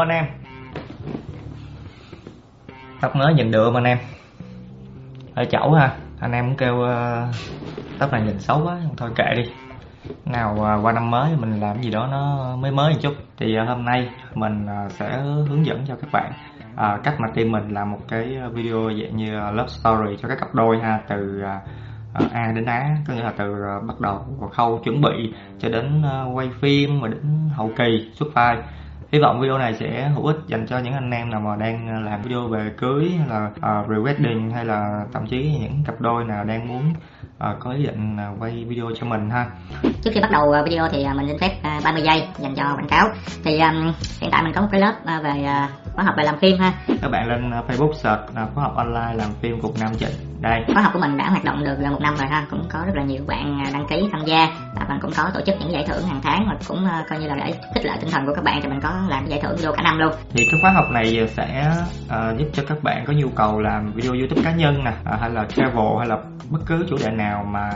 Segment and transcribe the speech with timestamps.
[0.00, 0.24] anh em.
[3.00, 3.98] Tóc mới nhìn được anh em.
[5.34, 5.96] Ở chẩu ha.
[6.20, 7.34] Anh em cũng kêu uh,
[7.98, 9.50] tóc này nhìn xấu quá thôi kệ đi.
[10.24, 13.14] Nào uh, qua năm mới mình làm gì đó nó mới mới một chút.
[13.36, 16.32] Thì uh, hôm nay mình uh, sẽ hướng dẫn cho các bạn
[16.72, 20.38] uh, cách mà team mình làm một cái video dạng như love story cho các
[20.40, 21.00] cặp đôi ha.
[21.08, 21.42] Từ
[22.24, 25.68] uh, A đến Á có nghĩa là từ uh, bắt đầu khâu chuẩn bị cho
[25.68, 28.62] đến uh, quay phim và đến hậu kỳ xuất file
[29.12, 31.88] hy vọng video này sẽ hữu ích dành cho những anh em nào mà đang
[31.88, 35.82] ờ, làm video về cưới hay là ờ, uh, pre-wedding hay là thậm chí những
[35.86, 36.82] cặp đôi nào đang muốn
[37.50, 39.46] uh, có ý định uh, quay video cho mình ha.
[40.02, 42.88] Trước khi bắt đầu video thì mình xin phép uh, 30 giây dành cho quảng
[42.88, 43.08] cáo.
[43.44, 46.24] Thì um, hiện tại mình có một cái lớp uh, về uh, khóa học về
[46.24, 46.72] làm phim ha.
[47.02, 50.08] Các bạn lên uh, facebook search uh, khóa học online làm phim cục nam trịnh.
[50.40, 50.64] Đây.
[50.74, 52.46] Khóa học của mình đã hoạt động được gần một năm rồi ha.
[52.50, 54.48] Cũng có rất là nhiều bạn đăng ký tham gia.
[54.74, 57.18] Và mình cũng có tổ chức những giải thưởng hàng tháng và cũng uh, coi
[57.18, 59.40] như là để khích lệ tinh thần của các bạn thì mình có làm giải
[59.42, 60.12] thưởng vô cả năm luôn.
[60.32, 61.72] Thì cái khóa học này sẽ
[62.06, 65.20] uh, giúp cho các bạn có nhu cầu làm video youtube cá nhân nè uh,
[65.20, 66.16] hay là travel hay là
[66.50, 67.70] bất cứ chủ đề nào mà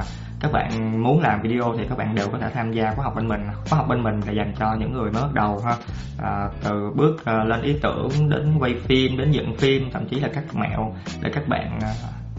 [0.44, 3.12] các bạn muốn làm video thì các bạn đều có thể tham gia khóa học
[3.16, 3.40] bên mình.
[3.70, 5.76] Khóa học bên mình là dành cho những người mới bắt đầu ha.
[6.22, 10.20] À, từ bước à, lên ý tưởng đến quay phim đến dựng phim thậm chí
[10.20, 10.92] là các mẹo
[11.22, 11.90] để các bạn à,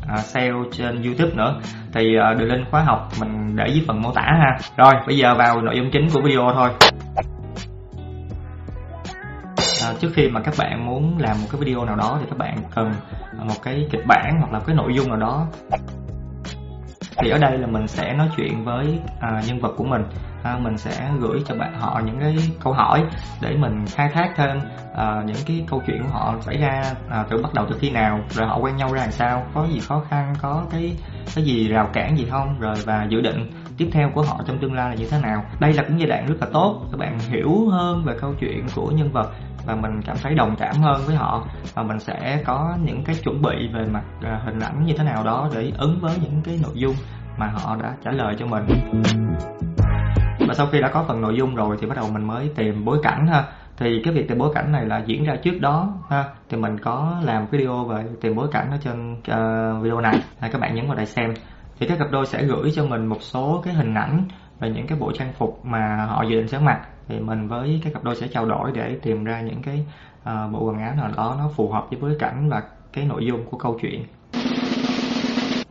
[0.08, 1.60] à, sale trên youtube nữa.
[1.94, 4.58] Thì à, đường link khóa học mình để dưới phần mô tả ha.
[4.78, 6.70] Rồi bây giờ vào nội dung chính của video thôi.
[9.86, 12.38] À, trước khi mà các bạn muốn làm một cái video nào đó thì các
[12.38, 12.92] bạn cần
[13.48, 15.48] một cái kịch bản hoặc là cái nội dung nào đó
[17.18, 20.02] thì ở đây là mình sẽ nói chuyện với à, nhân vật của mình.
[20.44, 23.04] À, mình sẽ gửi cho bạn họ những cái câu hỏi
[23.42, 24.60] để mình khai thác thêm
[24.96, 27.90] à, những cái câu chuyện của họ xảy ra à, từ bắt đầu từ khi
[27.90, 30.98] nào rồi họ quen nhau ra làm sao có gì khó khăn có cái
[31.36, 34.58] cái gì rào cản gì không rồi và dự định tiếp theo của họ trong
[34.60, 35.46] tương lai là như thế nào.
[35.60, 38.66] Đây là cũng giai đoạn rất là tốt các bạn hiểu hơn về câu chuyện
[38.76, 39.32] của nhân vật
[39.66, 41.48] và mình cảm thấy đồng cảm hơn với họ.
[41.74, 45.04] Và mình sẽ có những cái chuẩn bị về mặt à, hình ảnh như thế
[45.04, 46.96] nào đó để ứng với những cái nội dung
[47.38, 48.64] mà họ đã trả lời cho mình.
[50.48, 52.86] Và sau khi đã có phần nội dung rồi thì bắt đầu mình mới tìm
[52.86, 53.44] bối cảnh ha.
[53.78, 56.24] Thì cái việc tìm bối cảnh này là diễn ra trước đó ha.
[56.50, 60.50] Thì mình có làm video về tìm bối cảnh ở trên uh, video này ha,
[60.52, 61.34] các bạn nhấn vào đây xem.
[61.80, 64.24] Thì các cặp đôi sẽ gửi cho mình một số cái hình ảnh
[64.60, 67.82] về những cái bộ trang phục mà họ dự định sẽ mặc thì mình với
[67.84, 69.86] các cặp đôi sẽ trao đổi để tìm ra những cái
[70.22, 73.26] uh, bộ quần áo nào đó nó phù hợp với bối cảnh và cái nội
[73.26, 74.06] dung của câu chuyện.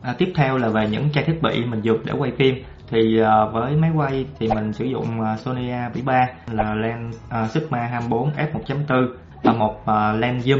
[0.01, 2.55] À, tiếp theo là về những trang thiết bị mình dùng để quay phim.
[2.89, 7.51] Thì uh, với máy quay thì mình sử dụng uh, Sony A73 là lens uh,
[7.51, 8.51] Sigma 24 f
[8.87, 9.07] 1.4
[9.43, 10.59] và một uh, lens zoom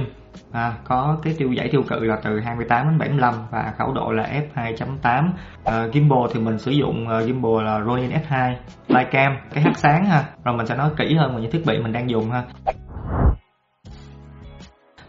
[0.52, 4.12] à, có cái tiêu giải tiêu cự là từ 28 đến 75 và khẩu độ
[4.12, 5.24] là f2.8 à,
[5.64, 8.56] ờ, gimbal thì mình sử dụng uh, gimbal là Ronin S2
[8.88, 10.24] Flycam cái hát sáng ha.
[10.44, 12.44] Rồi mình sẽ nói kỹ hơn về những thiết bị mình đang dùng ha.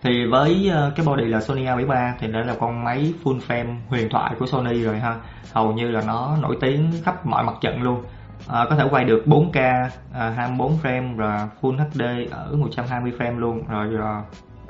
[0.02, 3.76] Thì với ờ, cái body là Sony A73 thì đây là con máy full frame
[3.88, 5.16] huyền thoại của Sony rồi ha.
[5.52, 8.02] Hầu như là nó nổi tiếng khắp mọi mặt trận luôn.
[8.48, 13.38] À, có thể quay được 4K à, 24 frame và Full HD ở 120 frame
[13.38, 13.62] luôn.
[13.68, 14.22] Rồi, rồi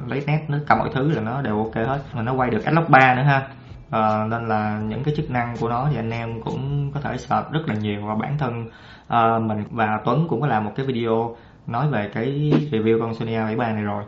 [0.06, 2.64] lấy nét nó cả mọi thứ là nó đều ok hết mà nó quay được
[2.64, 3.48] Adblock 3 nữa ha.
[3.90, 7.16] À, nên là những cái chức năng của nó thì anh em cũng có thể
[7.18, 8.70] search rất là nhiều và bản thân
[9.08, 11.36] à, mình và Tuấn cũng có làm một cái video
[11.66, 14.04] nói về cái review con Sony A73 này rồi.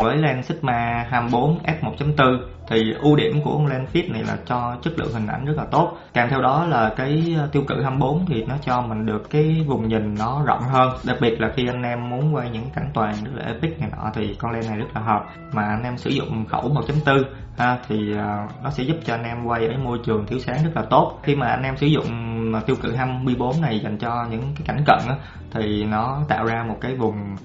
[0.00, 4.76] Với lens Sigma 24 f1.4 thì ưu điểm của con lens fit này là cho
[4.82, 5.98] chất lượng hình ảnh rất là tốt.
[6.12, 9.64] Kèm theo đó là cái ờ, tiêu cự 24 thì nó cho mình được cái
[9.66, 10.90] vùng nhìn nó rộng hơn.
[11.04, 13.90] Đặc biệt là khi anh em muốn quay những cảnh toàn rất là epic này
[13.96, 15.24] nọ thì con lens này rất là hợp.
[15.52, 17.22] Mà anh em sử dụng khẩu 1.4
[17.58, 20.64] ha, thì ờ, nó sẽ giúp cho anh em quay ở môi trường thiếu sáng
[20.64, 21.20] rất là tốt.
[21.22, 22.06] Khi mà anh em sử dụng
[22.54, 25.14] ờ, tiêu cự 24 này dành cho những cái cảnh cận á,
[25.50, 27.36] thì nó tạo ra một cái vùng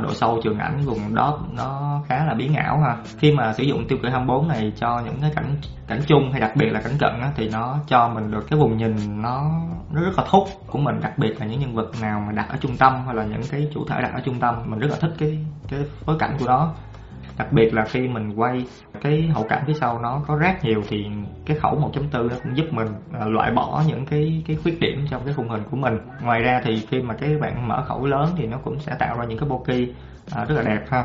[0.00, 2.96] độ sâu trường ảnh vùng đó nó khá là biến ảo ha.
[3.18, 5.56] Khi mà sử dụng tiêu cự 24 này cho những cái cảnh
[5.86, 8.58] cảnh chung hay đặc biệt là cảnh cận á, thì nó cho mình được cái
[8.58, 9.50] vùng nhìn nó
[9.92, 12.46] nó rất là thúc của mình đặc biệt là những nhân vật nào mà đặt
[12.48, 14.90] ở trung tâm hay là những cái chủ thể đặt ở trung tâm mình rất
[14.90, 15.38] là thích cái
[15.68, 16.72] cái phối cảnh của nó
[17.38, 18.66] đặc biệt là khi mình quay
[19.00, 21.06] cái hậu cảnh phía sau nó có rác nhiều thì
[21.46, 22.88] cái khẩu 1.4 nó cũng giúp mình
[23.20, 25.98] à, loại bỏ những cái cái khuyết điểm trong cái khung hình của mình.
[26.22, 29.18] Ngoài ra thì khi mà cái bạn mở khẩu lớn thì nó cũng sẽ tạo
[29.18, 29.88] ra những cái bokeh
[30.30, 31.04] à, rất là đẹp ha.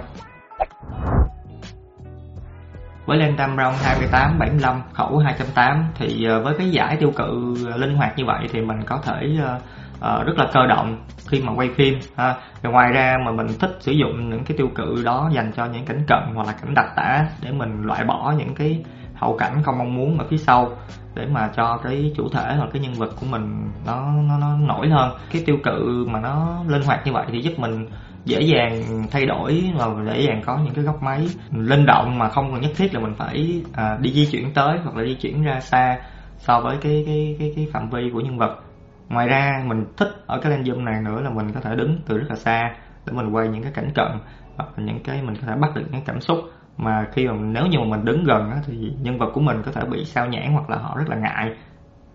[3.06, 7.96] Với lens Tamron 28 75 khẩu 2.8 thì à, với cái giải tiêu cự linh
[7.96, 9.60] hoạt như vậy thì mình có thể à,
[9.98, 10.98] uh, rất là cơ động
[11.28, 12.36] khi mà quay phim ha.
[12.62, 15.66] Rồi ngoài ra mà mình thích sử dụng những cái tiêu cự đó dành cho
[15.66, 18.84] những cảnh cận hoặc là cảnh đặc tả để mình loại bỏ những cái
[19.16, 20.72] hậu cảnh không mong muốn ở phía sau
[21.16, 24.58] để mà cho cái chủ thể hoặc cái nhân vật của mình nó nó nó
[24.58, 25.12] nổi hơn.
[25.32, 27.88] Cái tiêu cự mà nó linh hoạt như vậy thì giúp mình
[28.26, 32.30] dễ dàng thay đổi và dễ dàng có những cái góc máy linh động mà
[32.30, 35.14] không cần nhất thiết là mình phải à, đi di chuyển tới hoặc là di
[35.14, 35.98] chuyển ra xa
[36.38, 38.67] so với cái cái cái cái phạm vi của nhân vật
[39.10, 42.00] ngoài ra, mình thích ở cái lens zoom này nữa là mình có thể đứng
[42.08, 42.76] từ rất là xa
[43.06, 44.12] để mình quay những cái cảnh cận
[44.56, 46.38] hoặc là những cái mình có thể bắt được những cảm xúc.
[46.78, 49.72] Mà khi mà nếu như mà mình đứng gần thì nhân vật của mình có
[49.72, 51.56] thể bị sao nhãn hoặc là họ rất là ngại.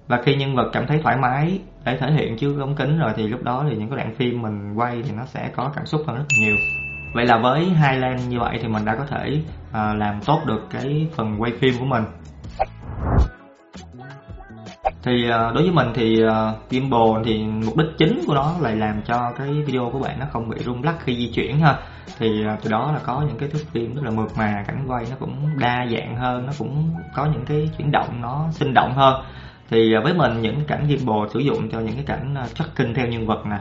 [0.07, 3.13] Và khi nhân vật cảm thấy thoải mái để thể hiện trước ống kính rồi,
[3.17, 5.87] thì lúc đó thì những cái đoạn phim mình quay thì nó sẽ có cảm
[5.87, 6.57] xúc hơn rất là nhiều.
[7.13, 9.43] Vậy là với hai lens như vậy thì mình đã có thể
[9.73, 12.05] ờ, làm tốt được cái phần quay phim của mình
[15.05, 18.71] thì ờ, đối với mình thì ờ, gimbal thì mục đích chính của nó là
[18.71, 21.77] làm cho cái video của bạn nó không bị rung lắc khi di chuyển ha.
[22.19, 24.85] Thì ờ, từ đó là có những cái thước phim rất là mượt mà, cảnh
[24.89, 28.75] quay nó cũng đa dạng hơn, nó cũng có những cái chuyển động nó sinh
[28.75, 29.25] động hơn.
[29.71, 33.27] Thì với mình những cảnh gimbal sử dụng cho những cái cảnh tracking theo nhân
[33.27, 33.59] vật nè,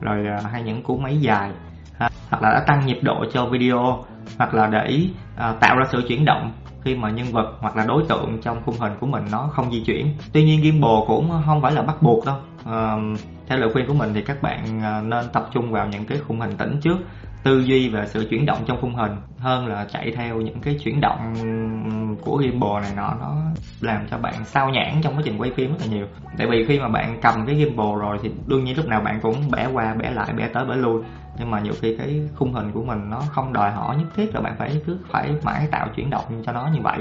[0.00, 1.50] rồi hay những cú máy dài
[2.30, 4.04] hoặc là đã tăng nhịp độ cho video,
[4.38, 5.00] hoặc là để
[5.36, 6.52] tạo ra sự chuyển động
[6.84, 9.72] khi mà nhân vật hoặc là đối tượng trong khung hình của mình nó không
[9.72, 10.14] di chuyển.
[10.32, 12.36] Tuy nhiên gimbal cũng không phải là bắt buộc đâu.
[12.64, 12.96] À,
[13.48, 16.18] theo lời khuyên của mình thì các bạn à, nên tập trung vào những cái
[16.28, 16.96] khung hình tĩnh trước
[17.42, 20.78] tư duy về sự chuyển động trong khung hình hơn là chạy theo những cái
[20.84, 21.34] chuyển động
[22.24, 23.14] của gimbal này nọ.
[23.20, 23.36] Nó
[23.80, 26.06] làm cho bạn sao nhãn trong quá trình quay phim rất là nhiều.
[26.38, 29.20] Tại vì khi mà bạn cầm cái gimbal rồi thì đương nhiên lúc nào bạn
[29.22, 31.02] cũng bẻ qua, bẻ lại, bẻ tới, bẻ lui.
[31.38, 34.34] Nhưng mà nhiều khi cái khung hình của mình nó không đòi hỏi nhất thiết
[34.34, 36.98] là bạn phải cứ phải mãi tạo chuyển động cho nó như vậy.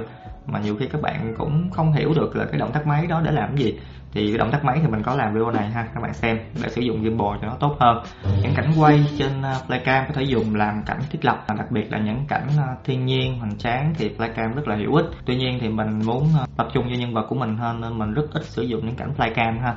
[0.48, 3.22] Mà nhiều khi các bạn cũng không hiểu được là cái động tác máy đó
[3.26, 3.80] để làm cái gì
[4.14, 6.40] thì cái động tác máy thì mình có làm video này ha các bạn xem
[6.64, 8.04] để sử dụng gimbal cho nó tốt hơn.
[8.42, 11.72] Những cảnh quay trên ờ, flycam có thể dùng làm cảnh thiết lập và đặc
[11.72, 15.06] biệt là những cảnh ờ, thiên nhiên hoành tráng thì flycam rất là hữu ích.
[15.26, 17.98] Tuy nhiên thì mình muốn ờ, tập trung cho nhân vật của mình hơn nên
[17.98, 19.76] mình rất ít sử dụng những cảnh flycam ha.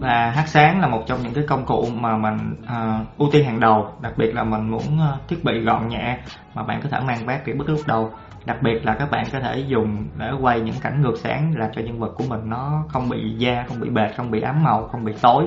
[0.00, 3.44] Và hát sáng là một trong những cái công cụ mà mình uh, ưu tiên
[3.44, 6.18] hàng đầu đặc biệt là mình muốn uh, thiết bị gọn nhẹ
[6.54, 8.10] mà bạn có thể mang vác đi bất cứ lúc đầu
[8.48, 11.70] đặc biệt là các bạn có thể dùng để quay những cảnh ngược sáng là
[11.74, 12.40] cho nhân vật của mình.
[12.44, 15.46] Nó không bị da không bị bệt không bị ám màu không bị tối.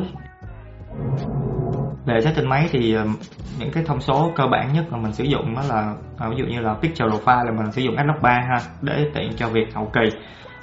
[2.06, 3.16] Về setting máy thì um,
[3.60, 6.36] những cái thông số cơ bản nhất mà mình sử dụng đó là à, ví
[6.38, 9.50] dụ như là picture profile là mình sử dụng Adlock 3 ha để tiện cho
[9.50, 10.18] việc hậu kỳ.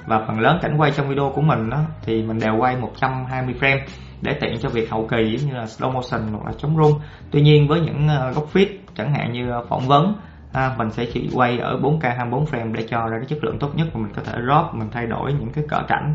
[0.06, 3.54] Và phần lớn cảnh quay trong video của mình đó, thì mình đều quay 120
[3.60, 3.80] frame
[4.22, 7.00] để tiện cho việc hậu kỳ như là slow motion hoặc là chống rung.
[7.30, 10.14] Tuy nhiên với những ờ, góc fit chẳng hạn như ờ, phỏng vấn
[10.52, 13.58] à, mình sẽ chỉ quay ở 4K 24 frame để cho ra cái chất lượng
[13.58, 16.14] tốt nhất và mình có thể drop mình thay đổi những cái cỡ cảnh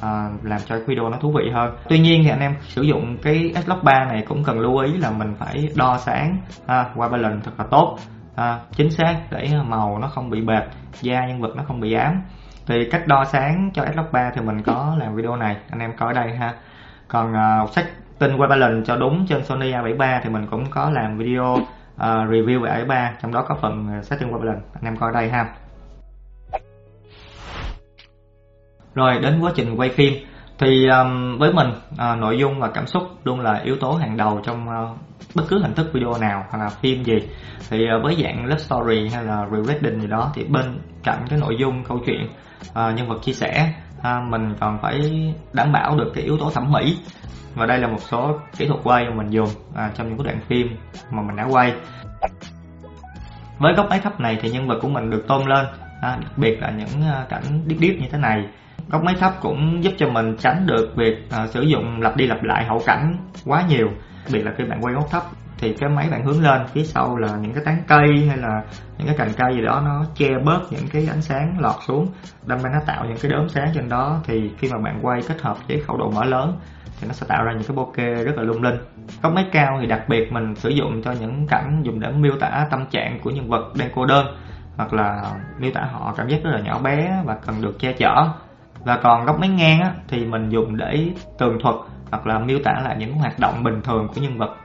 [0.00, 1.76] à, làm cho video nó thú vị hơn.
[1.88, 4.96] Tuy nhiên thì anh em sử dụng cái S-Log 3 này cũng cần lưu ý
[4.96, 7.98] là mình phải đo sáng à, qua balance thật là tốt.
[8.36, 10.62] À, chính xác để màu nó không bị bệt
[11.00, 12.22] da nhân vật nó không bị ám.
[12.66, 15.96] Thì cách đo sáng cho S-Log 3 thì mình có làm video này anh em
[15.96, 16.54] coi ở đây ha.
[17.08, 17.86] Còn à, uh,
[18.18, 21.56] tin qua balance cho đúng trên Sony A73 thì mình cũng có làm video
[21.96, 25.30] uh, review về A73 trong đó có phần à, setting problem anh em coi đây
[25.30, 25.54] ha.
[28.94, 30.12] Rồi đến quá trình quay phim.
[30.58, 34.16] Thì um, với mình uh, nội dung và cảm xúc luôn là yếu tố hàng
[34.16, 34.98] đầu trong uh,
[35.34, 37.18] bất cứ hình thức video nào hoặc là phim gì.
[37.70, 41.38] Thì uh, với dạng love story hay là re-reading gì đó thì bên cạnh cái
[41.38, 42.28] nội dung câu chuyện
[42.68, 46.50] uh, nhân vật chia sẻ uh, mình còn phải đảm bảo được cái yếu tố
[46.50, 46.98] thẩm mỹ
[47.54, 50.24] và đây là một số kỹ thuật quay mà mình dùng à, trong những cái
[50.24, 50.76] đoạn phim
[51.10, 51.74] mà mình đã quay.
[53.58, 55.66] Với góc máy thấp này thì nhân vật của mình được tôn lên
[56.02, 58.48] à, đặc biệt là những à, cảnh điếc điếc như thế này.
[58.88, 62.26] Góc máy thấp cũng giúp cho mình tránh được việc à, sử dụng lặp đi
[62.26, 63.86] lặp lại hậu cảnh quá nhiều
[64.24, 65.22] đặc biệt là khi bạn quay góc thấp.
[65.58, 68.62] Thì cái máy bạn hướng lên phía sau là những cái tán cây hay là
[68.98, 72.08] những cái cành cây gì đó nó che bớt những cái ánh sáng lọt xuống
[72.46, 74.20] đâm ra nó tạo những cái đốm sáng trên đó.
[74.24, 76.58] Thì khi mà bạn quay kết hợp với khẩu độ mở lớn
[77.04, 78.76] thì nó sẽ tạo ra những cái bokeh rất là lung linh.
[79.22, 82.32] Góc máy cao thì đặc biệt mình sử dụng cho những cảnh dùng để miêu
[82.40, 84.26] tả tâm trạng của nhân vật đang cô đơn
[84.76, 85.22] hoặc là
[85.58, 88.28] miêu tả họ cảm giác rất là nhỏ bé và cần được che chở.
[88.84, 91.08] Và còn góc máy ngang á, thì mình dùng để
[91.38, 91.76] tường thuật
[92.10, 94.56] hoặc là miêu tả lại những hoạt động bình thường của nhân vật.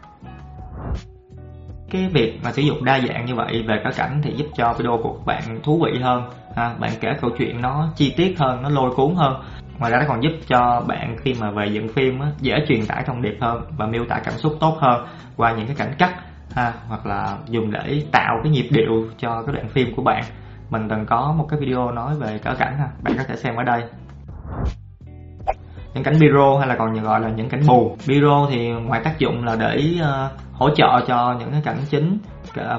[1.91, 4.73] Cái việc mà sử dụng đa dạng như vậy về các cảnh thì giúp cho
[4.73, 6.23] video của các bạn thú vị hơn
[6.55, 9.41] ha, bạn kể câu chuyện nó chi tiết hơn nó lôi cuốn hơn
[9.79, 12.85] ngoài ra nó còn giúp cho bạn khi mà về dựng phim á, dễ truyền
[12.85, 15.05] tải thông điệp hơn và miêu tả cảm xúc tốt hơn
[15.37, 16.15] qua những cái cảnh cắt
[16.55, 20.23] ha, hoặc là dùng để tạo cái nhịp điệu cho cái đoạn phim của bạn.
[20.69, 23.55] Mình từng có một cái video nói về cỡ cảnh ha bạn có thể xem
[23.55, 23.83] ở đây.
[25.93, 27.97] Những cảnh biro hay là còn gọi là những cảnh bù.
[28.07, 32.17] Biro thì ngoài tác dụng là để uh, hỗ trợ cho những cái cảnh chính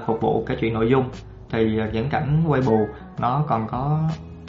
[0.07, 1.09] phục vụ cái chuyện nội dung.
[1.53, 2.79] Thì những cảnh quay bù
[3.19, 4.01] nó còn có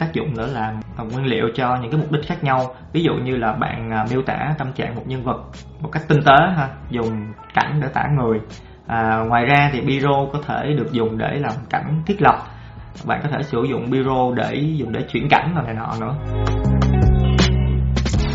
[0.02, 2.74] tác dụng nữa là nguyên liệu cho những cái mục đích khác nhau.
[2.92, 5.40] Ví dụ như là bạn à, miêu tả tâm trạng một nhân vật
[5.80, 8.40] một cách tinh tế ha dùng cảnh để tả người.
[8.86, 12.36] À, ngoài ra thì biro có thể được dùng để làm cảnh thiết lập.
[13.06, 16.14] Bạn có thể sử dụng biro để dùng để chuyển cảnh rồi này nọ nữa.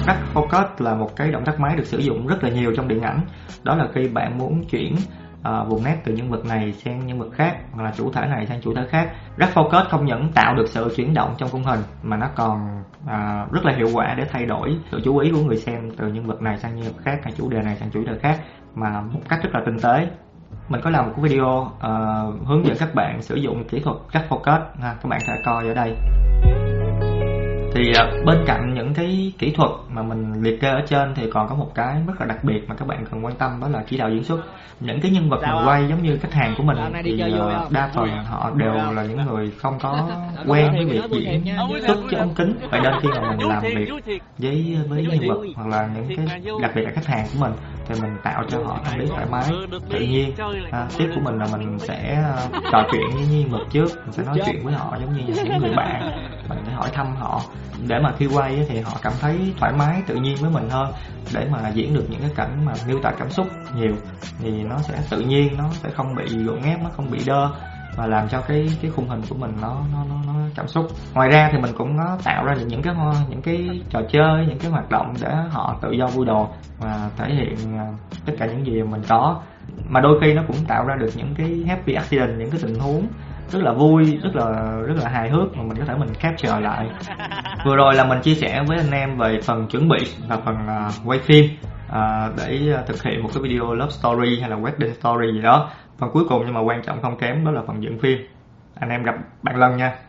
[0.06, 2.88] Cắt focus là một cái động tác máy được sử dụng rất là nhiều trong
[2.88, 3.20] điện ảnh.
[3.64, 4.96] Đó là khi bạn muốn chuyển
[5.44, 8.22] À, vùng nét từ nhân vật này sang nhân vật khác hoặc là chủ thể
[8.28, 9.12] này sang chủ thể khác.
[9.38, 12.84] Rất focus không những tạo được sự chuyển động trong khung hình mà nó còn
[13.08, 16.08] à, rất là hiệu quả để thay đổi sự chú ý của người xem từ
[16.08, 18.40] nhân vật này sang nhân vật khác hay chủ đề này sang chủ đề khác
[18.76, 20.08] mà một cách rất là tinh tế.
[20.70, 23.98] Mình có làm một cái video uh, hướng dẫn các bạn sử dụng kỹ thuật
[24.12, 25.98] cắt focus ha, các bạn sẽ coi ở đây
[27.78, 31.32] thì uh, bên cạnh những cái kỹ thuật mà mình liệt kê ở trên thì
[31.34, 33.68] còn có một cái rất là đặc biệt mà các bạn cần quan tâm đó
[33.68, 34.40] là chỉ đạo diễn xuất.
[34.80, 37.90] Những cái nhân vật mà quay giống như khách hàng của mình thì uh, đa
[37.94, 40.10] phần họ đều là những người không có
[40.48, 41.44] quen với việc diễn
[41.88, 42.54] xuất cho ống kính.
[42.72, 43.90] Vậy nên khi mà mình làm việc
[44.38, 47.52] với với nhân vật hoặc là những cái đặc biệt là khách hàng của mình
[47.88, 49.50] thì mình tạo cho họ tâm lý thoải mái
[49.90, 50.34] tự nhiên.
[50.72, 54.12] À, tiếp của mình là mình sẽ uh, trò chuyện với nhân vật trước mình
[54.12, 56.02] sẽ nói chuyện với họ giống như những người bạn.
[56.50, 57.42] Mình sẽ hỏi thăm họ.
[57.88, 60.92] Để mà khi quay thì họ cảm thấy thoải mái tự nhiên với mình hơn
[61.34, 63.96] để mà diễn được những cái cảnh mà miêu tả cảm xúc nhiều
[64.40, 67.50] thì nó sẽ tự nhiên nó sẽ không bị gượng ép nó không bị đơ
[67.98, 70.88] và làm cho cái cái khung hình của mình nó nó nó, nó cảm xúc.
[71.14, 72.94] Ngoài ra thì mình cũng có tạo ra những cái
[73.30, 76.50] những cái trò chơi những cái hoạt động để họ tự do vui đồ
[76.80, 77.86] và thể hiện ờ,
[78.26, 79.42] tất cả những gì mình có.
[79.90, 82.80] Mà đôi khi nó cũng tạo ra được những cái happy accident những cái tình
[82.80, 83.08] huống
[83.50, 84.52] rất là vui rất là
[84.88, 86.90] rất là hài hước mà mình có thể mình capture lại.
[87.66, 90.56] Vừa rồi là mình chia sẻ với anh em về phần chuẩn bị và phần
[90.56, 91.46] uh, quay phim
[91.90, 95.42] uh, để uh, thực hiện một cái video love story hay là wedding story gì
[95.42, 98.18] đó phần cuối cùng nhưng mà quan trọng không kém đó là phần dựng phim.
[98.76, 100.00] Anh em gặp bạn Lân nha.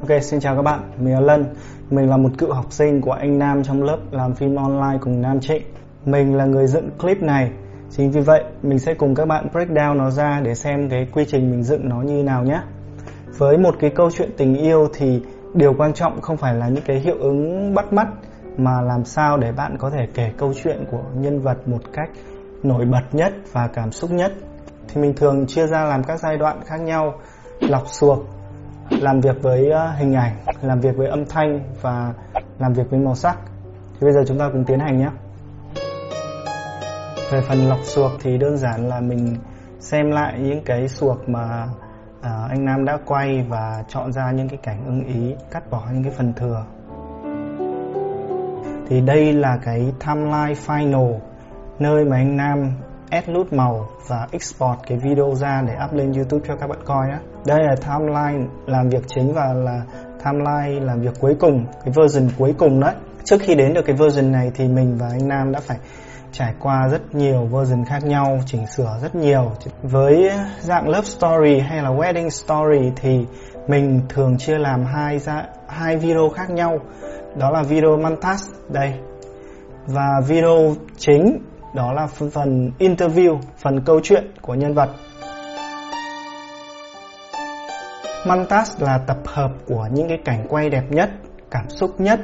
[0.00, 1.44] Ok, xin chào các bạn, mình là Lân.
[1.90, 5.22] Mình là một cựu học sinh của anh Nam trong lớp làm phim online cùng
[5.22, 5.62] Nam Trịnh.
[6.04, 7.50] Mình là người dựng clip này.
[7.90, 11.08] Chính vì vậy, mình sẽ cùng các bạn break down nó ra để xem cái
[11.12, 12.60] quy trình mình dựng nó như nào nhé.
[13.38, 15.22] Với một cái câu chuyện tình yêu thì
[15.54, 18.08] điều quan trọng không phải là những cái hiệu ứng bắt mắt
[18.58, 22.10] Mà làm sao để bạn có thể kể câu chuyện của nhân vật một cách
[22.62, 24.32] nổi bật nhất và cảm xúc nhất
[24.88, 27.14] thì mình thường chia ra làm các giai đoạn khác nhau
[27.60, 28.18] lọc suộc
[28.90, 32.12] làm việc với ờ, hình ảnh làm việc với âm thanh và
[32.58, 33.38] làm việc với màu sắc.
[33.92, 35.10] Thì bây giờ chúng ta cùng tiến hành nhé.
[37.30, 39.36] Về phần lọc suộc thì đơn giản là mình
[39.78, 41.68] xem lại những cái suộc mà
[42.22, 45.82] à, anh Nam đã quay và chọn ra những cái cảnh ưng ý cắt bỏ
[45.92, 46.64] những cái phần thừa.
[48.88, 51.18] Thì đây là cái timeline final
[51.78, 52.70] nơi mà anh Nam
[53.10, 56.78] add nút màu và export cái video ra để up lên YouTube cho các bạn
[56.84, 57.18] coi á.
[57.46, 59.82] Đây là timeline làm việc chính và là
[60.24, 62.94] timeline làm việc cuối cùng, cái version cuối cùng đấy.
[63.24, 65.78] Trước khi đến được cái version này thì mình và anh Nam đã phải
[66.32, 69.52] trải qua rất nhiều version khác nhau, chỉnh sửa rất nhiều.
[69.82, 73.26] Với dạng love story hay là wedding story thì
[73.68, 76.78] mình thường chia làm hai ra hai video khác nhau.
[77.38, 78.94] Đó là video montage đây
[79.86, 81.38] và video chính
[81.76, 84.88] đó là phần interview, phần câu chuyện của nhân vật.
[88.26, 91.10] Montage là tập hợp của những cái cảnh quay đẹp nhất,
[91.50, 92.20] cảm xúc nhất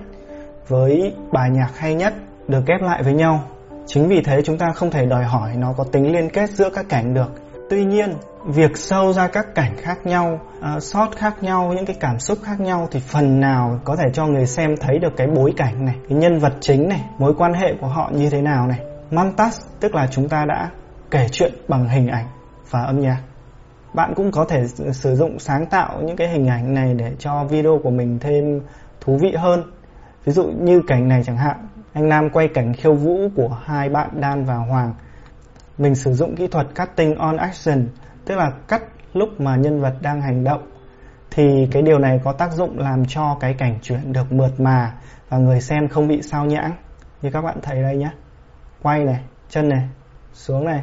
[0.69, 2.15] với bài nhạc hay nhất
[2.49, 3.41] được ghép lại với nhau.
[3.87, 6.71] Chính vì thế chúng ta không thể đòi hỏi nó có tính liên kết giữa
[6.71, 7.33] các cảnh được.
[7.71, 8.15] Tuy nhiên,
[8.47, 12.19] việc sâu ra các cảnh khác nhau, à, uh, shot khác nhau, những cái cảm
[12.19, 15.53] xúc khác nhau thì phần nào có thể cho người xem thấy được cái bối
[15.57, 18.67] cảnh này, cái nhân vật chính này, mối quan hệ của họ như thế nào
[18.67, 18.79] này.
[19.13, 20.71] Montage tức là chúng ta đã
[21.11, 22.27] kể chuyện bằng hình ảnh
[22.71, 23.23] và âm nhạc.
[23.95, 27.45] Bạn cũng có thể sử dụng sáng tạo những cái hình ảnh này để cho
[27.45, 28.61] video của mình thêm
[29.01, 29.63] thú vị hơn.
[30.25, 33.89] Ví dụ như cảnh này chẳng hạn, anh Nam quay cảnh khiêu vũ của hai
[33.89, 34.95] bạn Đan và Hoàng.
[35.79, 37.89] Mình sử dụng kỹ thuật cutting on action,
[38.25, 40.63] tức là cắt lúc mà nhân vật đang hành động.
[41.31, 44.95] Thì cái điều này có tác dụng làm cho cái cảnh chuyển được mượt mà
[45.29, 46.73] và người xem không bị sao nhãng.
[47.23, 48.11] Như các bạn thấy đây nhé
[48.83, 49.89] quay này chân này
[50.33, 50.83] xuống này.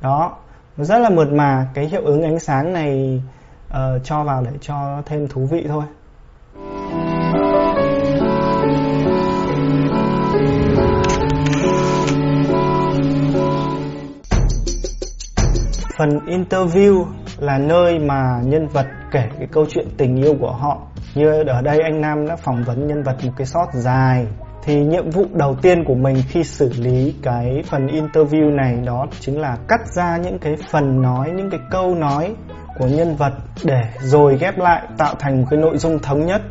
[0.00, 0.36] Đó
[0.76, 3.22] nó rất là mượt mà cái hiệu ứng ánh sáng này
[3.68, 5.84] uh, cho vào để cho thêm thú vị thôi.
[15.98, 17.04] Phần interview
[17.38, 20.78] là nơi mà nhân vật kể cái câu chuyện tình yêu của họ.
[21.14, 24.26] Như ở đây anh Nam đã phỏng vấn nhân vật một cái shot dài
[24.66, 29.06] thì nhiệm vụ đầu tiên của mình khi xử lý cái phần interview này đó
[29.20, 32.34] chính là cắt ra những cái phần nói, những cái câu nói
[32.78, 33.32] của nhân vật
[33.64, 36.42] để rồi ghép lại, tạo thành một cái nội dung thống nhất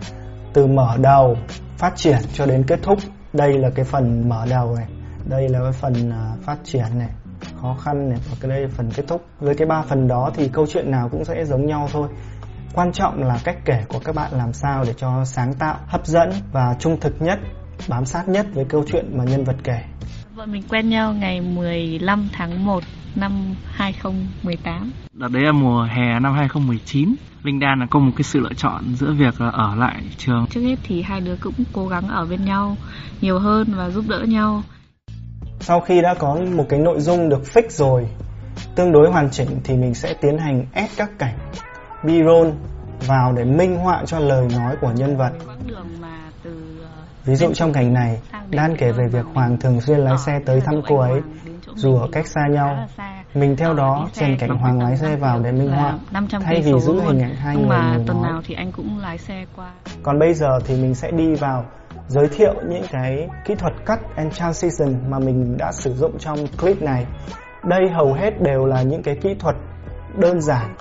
[0.53, 1.37] từ mở đầu
[1.77, 2.97] phát triển cho đến kết thúc.
[3.33, 4.87] Đây là cái phần mở đầu này,
[5.25, 7.09] đây là cái phần à, phát triển này,
[7.61, 9.21] khó khăn này, và cái đây là phần kết thúc.
[9.39, 12.07] Với cái ba phần đó thì câu chuyện nào cũng sẽ giống nhau thôi.
[12.73, 16.05] Quan trọng là cách kể của các bạn làm sao để cho sáng tạo, hấp
[16.05, 17.39] dẫn và trung thực nhất
[17.87, 19.81] bám sát nhất với câu chuyện mà nhân vật kể
[20.35, 22.83] Vợ mình quen nhau ngày 15 tháng 1
[23.15, 24.91] năm 2018.
[25.13, 27.15] Đợt đấy là mùa hè năm 2019.
[27.43, 30.47] Linh Đan là có một cái sự lựa chọn giữa việc là ở lại trường.
[30.49, 32.77] Trước hết thì hai đứa cũng cố gắng ở bên nhau
[33.21, 34.63] nhiều hơn và giúp đỡ nhau.
[35.59, 38.07] Sau khi đã có một cái nội dung được fix rồi,
[38.75, 41.37] tương đối hoàn chỉnh thì mình sẽ tiến hành ép các cảnh
[42.03, 42.51] B-roll
[43.07, 45.31] vào để minh họa cho lời nói của nhân vật.
[45.45, 46.24] Quãng đường mà
[47.25, 50.61] Ví dụ trong cảnh này, Đan kể về việc Hoàng thường xuyên lái xe tới
[50.61, 51.21] thăm cô ấy,
[51.75, 52.87] dù ở cách xa nhau.
[53.33, 55.97] Mình theo đó chèn cảnh Hoàng lái xe vào để minh họa,
[56.41, 59.45] thay vì giữ hình ảnh hai người ngồi tuần nào thì anh cũng lái xe
[59.55, 59.71] qua.
[60.03, 61.65] Còn bây giờ thì mình sẽ đi vào
[62.07, 66.37] giới thiệu những cái kỹ thuật cắt and transition mà mình đã sử dụng trong
[66.61, 67.05] clip này.
[67.63, 69.55] Đây hầu hết đều là những cái kỹ thuật
[70.17, 70.75] đơn giản,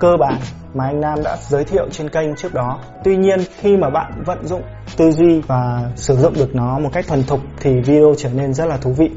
[0.00, 0.40] cơ bản
[0.74, 2.78] mà anh Nam đã giới thiệu trên kênh trước đó.
[3.04, 4.62] Tuy nhiên, khi mà bạn vận dụng
[4.96, 8.54] tư duy và sử dụng được nó một cách thuần thục thì video trở nên
[8.54, 9.10] rất là thú vị.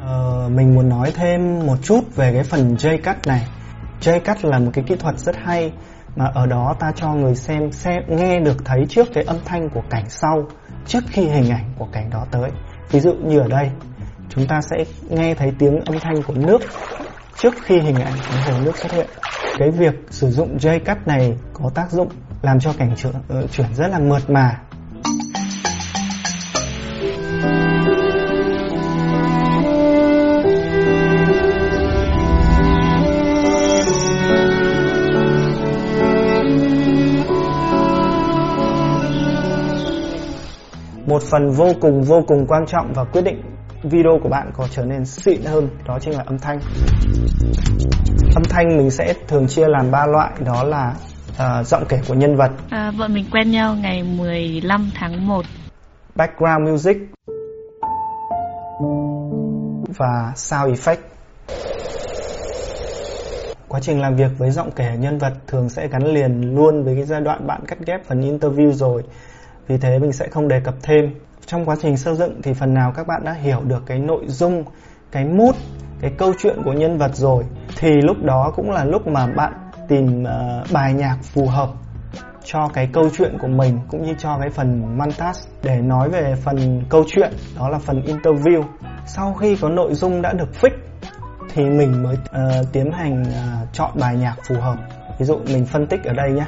[0.00, 3.46] Ờ, mình muốn nói thêm một chút về cái phần J cut này.
[4.04, 5.72] J cut là một cái kỹ thuật rất hay
[6.16, 9.68] mà ở đó ta cho người xem xem nghe được thấy trước cái âm thanh
[9.74, 10.48] của cảnh sau
[10.86, 12.50] trước khi hình ảnh của cảnh đó tới.
[12.90, 13.70] Ví dụ như ở đây,
[14.28, 16.62] chúng ta sẽ nghe thấy tiếng âm thanh của nước
[17.36, 19.06] trước khi hình ảnh của hồ nước xuất hiện.
[19.58, 22.08] Cái việc sử dụng J cut này có tác dụng
[22.42, 24.60] làm cho cảnh chuyển, ờ, chuyển rất là mượt mà
[41.14, 43.42] một phần vô cùng vô cùng quan trọng và quyết định
[43.82, 46.58] video của bạn có trở nên xịn hơn đó chính là âm thanh.
[48.34, 50.94] Âm thanh mình sẽ thường chia làm ba loại đó là
[51.38, 52.50] à, giọng kể của nhân vật.
[52.70, 55.44] À, vợ mình quen nhau ngày 15 tháng 1
[56.14, 56.96] background music
[59.96, 60.96] và sound effect.
[63.68, 66.94] Quá trình làm việc với giọng kể nhân vật thường sẽ gắn liền luôn với
[66.94, 69.02] cái giai đoạn bạn cắt ghép phần interview rồi
[69.68, 71.04] vì thế mình sẽ không đề cập thêm.
[71.46, 74.24] Trong quá trình xây dựng thì phần nào các bạn đã hiểu được cái nội
[74.26, 74.64] dung
[75.12, 75.56] cái mút,
[76.00, 77.44] cái câu chuyện của nhân vật rồi
[77.76, 79.52] thì lúc đó cũng là lúc mà bạn
[79.88, 81.68] tìm ờ, bài nhạc phù hợp
[82.44, 86.34] cho cái câu chuyện của mình cũng như cho cái phần montage để nói về
[86.44, 88.62] phần câu chuyện đó là phần interview.
[89.06, 90.70] Sau khi có nội dung đã được fix
[91.54, 94.76] thì mình mới uh, tiến hành uh, chọn bài nhạc phù hợp.
[95.18, 96.46] Ví dụ mình phân tích ở đây nhé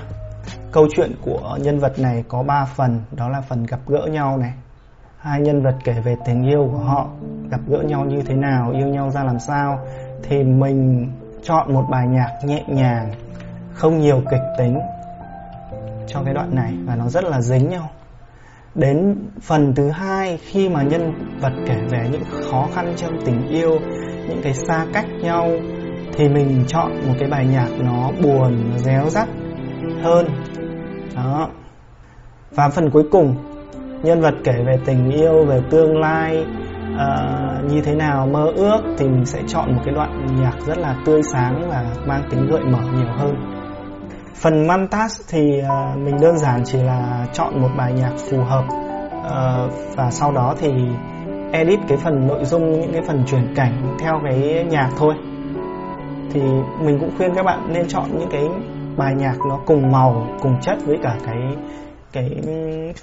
[0.72, 4.38] câu chuyện của nhân vật này có 3 phần, đó là phần gặp gỡ nhau
[4.38, 4.52] này.
[5.18, 7.09] Hai nhân vật kể về tình yêu của họ,
[7.50, 9.78] gặp gỡ nhau như thế nào, yêu nhau ra làm sao,
[10.22, 11.11] thì mình
[11.42, 13.12] chọn một bài nhạc nhẹ nhàng,
[13.72, 14.78] không nhiều kịch tính
[16.06, 17.88] cho cái đoạn này, và nó rất là dính nhau.
[18.74, 23.48] Đến phần thứ hai, khi mà nhân vật kể về những khó khăn trong tình
[23.48, 23.78] yêu,
[24.28, 25.50] những cái xa cách nhau,
[26.12, 29.28] thì mình chọn một cái bài nhạc nó buồn, nó réo rắt
[30.02, 30.26] hơn.
[31.16, 31.48] Đó.
[32.50, 33.35] Và phần cuối cùng
[34.02, 36.46] nhân vật kể về tình yêu về tương lai
[36.94, 40.78] uh, như thế nào mơ ước thì mình sẽ chọn một cái đoạn nhạc rất
[40.78, 43.35] là tươi sáng và mang tính gợi mở nhiều hơn.
[44.35, 48.64] Phần montage thì uh, mình đơn giản chỉ là chọn một bài nhạc phù hợp
[49.18, 50.70] uh, và sau đó thì
[51.52, 55.14] edit cái phần nội dung những cái phần chuyển cảnh theo cái nhạc thôi.
[56.32, 56.40] Thì
[56.80, 58.48] mình cũng khuyên các bạn nên chọn những cái
[58.96, 61.56] bài nhạc nó cùng màu cùng chất với cả cái
[62.12, 62.30] cái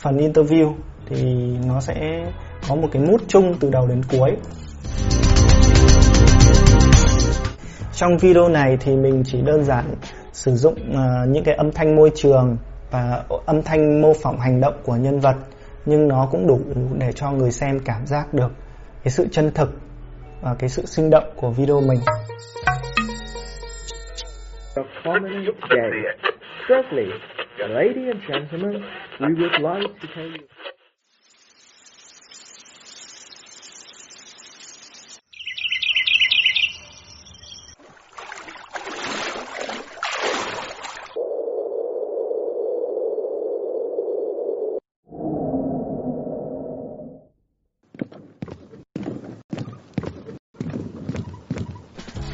[0.02, 0.74] phần interview
[1.06, 1.24] thì
[1.68, 1.96] nó sẽ
[2.70, 4.32] có một cái mút chung từ đầu đến cuối.
[7.94, 9.96] Trong video này thì mình chỉ đơn giản
[10.34, 12.58] sử dụng uh, những cái âm thanh môi trường
[12.92, 15.36] và âm thanh mô phỏng hành động của nhân vật
[15.86, 16.60] nhưng nó cũng đủ
[16.98, 18.52] để cho người xem cảm giác được
[19.04, 19.70] cái sự chân thực
[20.42, 22.00] và cái sự sinh động của video mình.
[24.76, 26.04] A prominent day.
[26.68, 27.10] Firstly,
[27.70, 28.84] ladies and gentlemen,
[29.20, 30.48] we would like to tell you.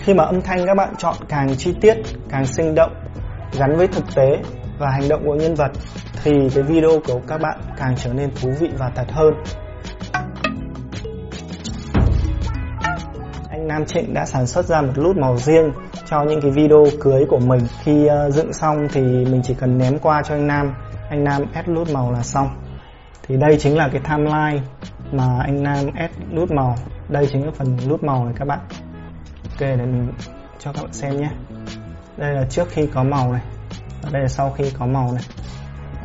[0.10, 1.98] Khi mà âm thanh các bạn chọn càng chi tiết,
[2.30, 2.92] càng sinh động,
[3.60, 4.42] gắn với thực tế
[4.80, 5.72] và hành động của nhân vật,
[6.24, 9.34] thì cái video của các bạn càng trở nên thú vị và thật hơn.
[13.50, 15.72] Anh Nam Trịnh đã sản xuất ra một nút màu riêng
[16.06, 17.62] cho những cái video cưới của mình.
[17.84, 20.74] Khi ờ, dựng xong thì mình chỉ cần ném qua cho anh Nam.
[21.10, 22.48] Anh Nam add nút màu là xong.
[23.28, 24.68] Thì đây chính là cái timeline
[25.12, 26.76] mà anh Nam add nút màu.
[27.10, 28.60] Đây chính là phần nút màu này các bạn
[29.60, 30.08] để mình
[30.60, 31.30] cho các bạn xem nhé.
[32.18, 33.42] Đây là trước khi có màu này.
[34.02, 35.24] Và đây là sau khi có màu này.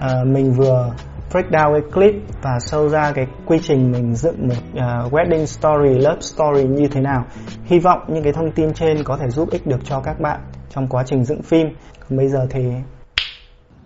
[0.01, 0.93] À, mình vừa
[1.31, 5.45] break down cái clip và sâu ra cái quy trình mình dựng một uh, wedding
[5.45, 7.25] story, love story như thế nào.
[7.65, 10.41] Hy vọng những cái thông tin trên có thể giúp ích được cho các bạn
[10.71, 11.67] trong quá trình dựng phim.
[12.09, 12.61] Còn bây giờ thì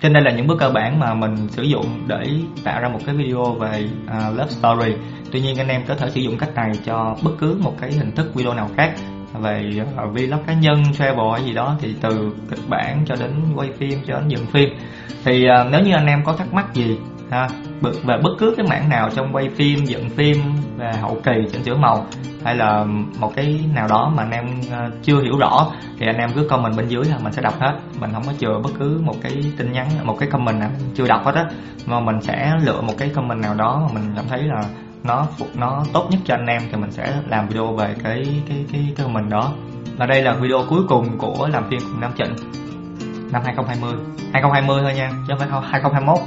[0.03, 2.25] trên đây là những bước cơ bản mà mình sử dụng để
[2.65, 4.97] tạo ra một cái video về uh, love story.
[5.33, 7.93] Tuy nhiên anh em có thể sử dụng cách này cho bất cứ một cái
[7.93, 8.95] hình thức video nào khác
[9.33, 13.31] về ờ, vlog cá nhân travel hay gì đó thì từ kịch bản cho đến
[13.55, 14.69] quay phim cho đến dựng phim.
[15.25, 16.99] Thì uh, nếu như anh em có thắc mắc gì
[17.31, 17.49] ha
[17.81, 20.37] về bất cứ cái mảng nào trong quay phim dựng phim
[20.77, 22.07] về hậu kỳ chỉnh sửa màu
[22.45, 22.85] hay là
[23.19, 26.49] một cái nào đó mà anh em ờ, chưa hiểu rõ thì anh em cứ
[26.49, 27.73] comment bên dưới là mình sẽ đọc hết.
[28.01, 31.07] Mình không có chừa bất cứ một cái tin nhắn một cái comment nào chưa
[31.07, 31.45] đọc hết á.
[31.87, 34.63] Mà mình sẽ lựa một cái comment nào đó mà mình cảm thấy là
[35.09, 38.65] nó nó tốt nhất cho anh em thì mình sẽ làm video về cái cái
[38.73, 39.53] cái cái mình đó
[39.97, 42.35] và đây là video cuối cùng của làm phim cùng Nam Trịnh
[43.33, 43.93] năm 2020
[44.33, 46.19] 2020 thôi nha chứ không phải 2021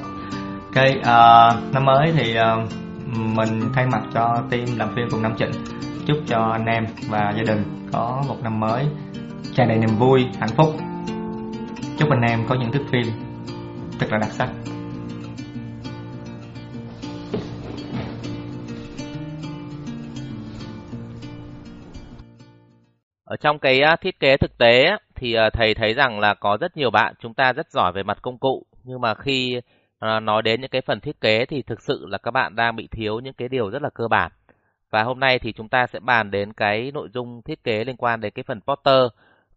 [0.75, 2.71] Ok, uh, năm mới thì uh,
[3.15, 5.51] mình thay mặt cho team làm phim cùng Nam Trịnh
[6.07, 8.85] chúc cho anh em và gia đình có một năm mới
[9.55, 10.75] tràn đầy niềm vui, hạnh phúc.
[11.97, 13.05] Chúc anh em có những thước phim
[13.99, 14.49] thật là đặc sắc.
[23.31, 26.77] Ở trong cái thiết kế thực tế thì ờ, thầy thấy rằng là có rất
[26.77, 29.61] nhiều bạn chúng ta rất giỏi về mặt công cụ nhưng mà khi
[29.99, 32.75] ờ, nói đến những cái phần thiết kế thì thực sự là các bạn đang
[32.75, 34.31] bị thiếu những cái điều rất là cơ bản.
[34.89, 37.95] Và hôm nay thì chúng ta sẽ bàn đến cái nội dung thiết kế liên
[37.97, 39.03] quan đến cái phần poster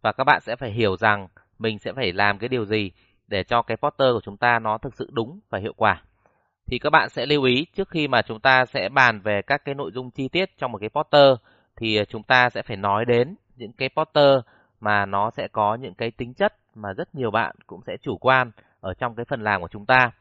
[0.01, 1.27] và các bạn sẽ phải hiểu rằng
[1.59, 2.91] mình sẽ phải làm cái điều gì
[3.27, 6.01] để cho cái poster của chúng ta nó thực sự đúng và hiệu quả.
[6.67, 9.65] Thì các bạn sẽ lưu ý, trước khi mà chúng ta sẽ bàn về các
[9.65, 11.37] cái nội dung chi tiết trong một cái poster
[11.75, 14.39] thì ờ, chúng ta sẽ phải nói đến những cái poster
[14.79, 18.17] mà nó sẽ có những cái tính chất mà rất nhiều bạn cũng sẽ chủ
[18.17, 20.11] quan ở trong cái phần làm của chúng ta.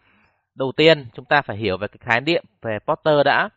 [0.54, 3.48] Đầu tiên chúng ta phải hiểu về cái khái niệm về poster đã.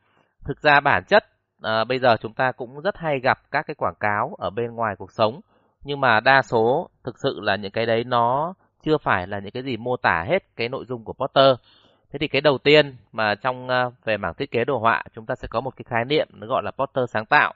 [0.46, 1.26] Thực ra bản chất
[1.62, 4.76] à, bây giờ chúng ta cũng rất hay gặp các cái quảng cáo ở bên
[4.76, 5.42] ngoài cuộc sống
[5.84, 9.52] nhưng mà đa số thực sự là những cái đấy nó chưa phải là những
[9.52, 11.56] cái gì mô tả hết cái nội dung của poster.
[12.12, 15.26] Thế thì cái đầu tiên mà trong à, về mảng thiết kế đồ họa chúng
[15.26, 17.54] ta sẽ có một cái khái niệm nó gọi là poster sáng tạo.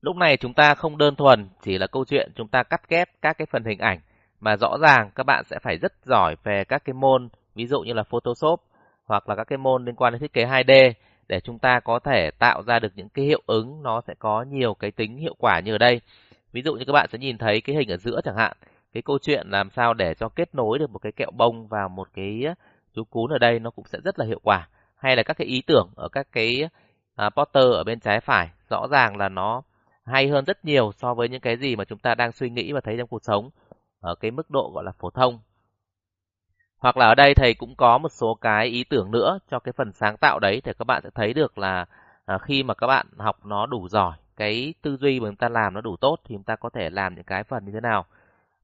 [0.00, 3.08] Lúc này chúng ta không đơn thuần chỉ là câu chuyện chúng ta cắt ghép
[3.22, 3.98] các cái phần hình ảnh
[4.40, 7.80] mà rõ ràng các bạn sẽ phải rất giỏi về các cái môn ví dụ
[7.80, 8.60] như là Photoshop
[9.04, 10.92] hoặc là các cái môn liên quan đến thiết kế 2D
[11.28, 14.44] để chúng ta có thể tạo ra được những cái hiệu ứng nó sẽ có
[14.50, 16.00] nhiều cái tính hiệu quả như ở đây.
[16.52, 18.52] Ví dụ như các bạn sẽ nhìn thấy cái hình ở giữa chẳng hạn,
[18.92, 21.88] cái câu chuyện làm sao để cho kết nối được một cái kẹo bông vào
[21.88, 22.44] một cái
[22.94, 24.68] chú cún ở đây nó cũng sẽ rất là hiệu quả.
[24.96, 26.68] Hay là các cái ý tưởng ở các cái
[27.26, 29.62] uh, poster ở bên trái phải, rõ ràng là nó
[30.08, 32.72] hay hơn rất nhiều so với những cái gì mà chúng ta đang suy nghĩ
[32.72, 33.50] và thấy trong cuộc sống
[34.00, 35.38] ở cái mức độ gọi là phổ thông
[36.78, 39.72] hoặc là ở đây thầy cũng có một số cái ý tưởng nữa cho cái
[39.72, 41.86] phần sáng tạo đấy thì các bạn sẽ thấy được là
[42.26, 45.48] à, khi mà các bạn học nó đủ giỏi, cái tư duy mà chúng ta
[45.48, 47.80] làm nó đủ tốt thì chúng ta có thể làm những cái phần như thế
[47.80, 48.04] nào.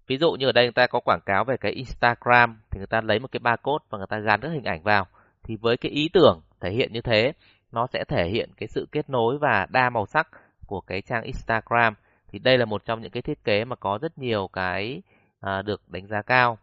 [0.07, 2.87] Ví dụ như ở đây người ta có quảng cáo về cái Instagram thì người
[2.87, 5.07] ta lấy một cái barcode và người ta gắn các hình ảnh vào.
[5.43, 7.33] Thì với cái ý tưởng thể hiện như thế,
[7.73, 10.29] nó sẽ thể hiện cái sự kết nối và đa màu sắc
[10.66, 11.94] của cái trang Instagram.
[12.29, 15.03] Thì đây là một trong những cái thiết kế mà có rất nhiều cái
[15.40, 16.59] à, được đánh giá cao.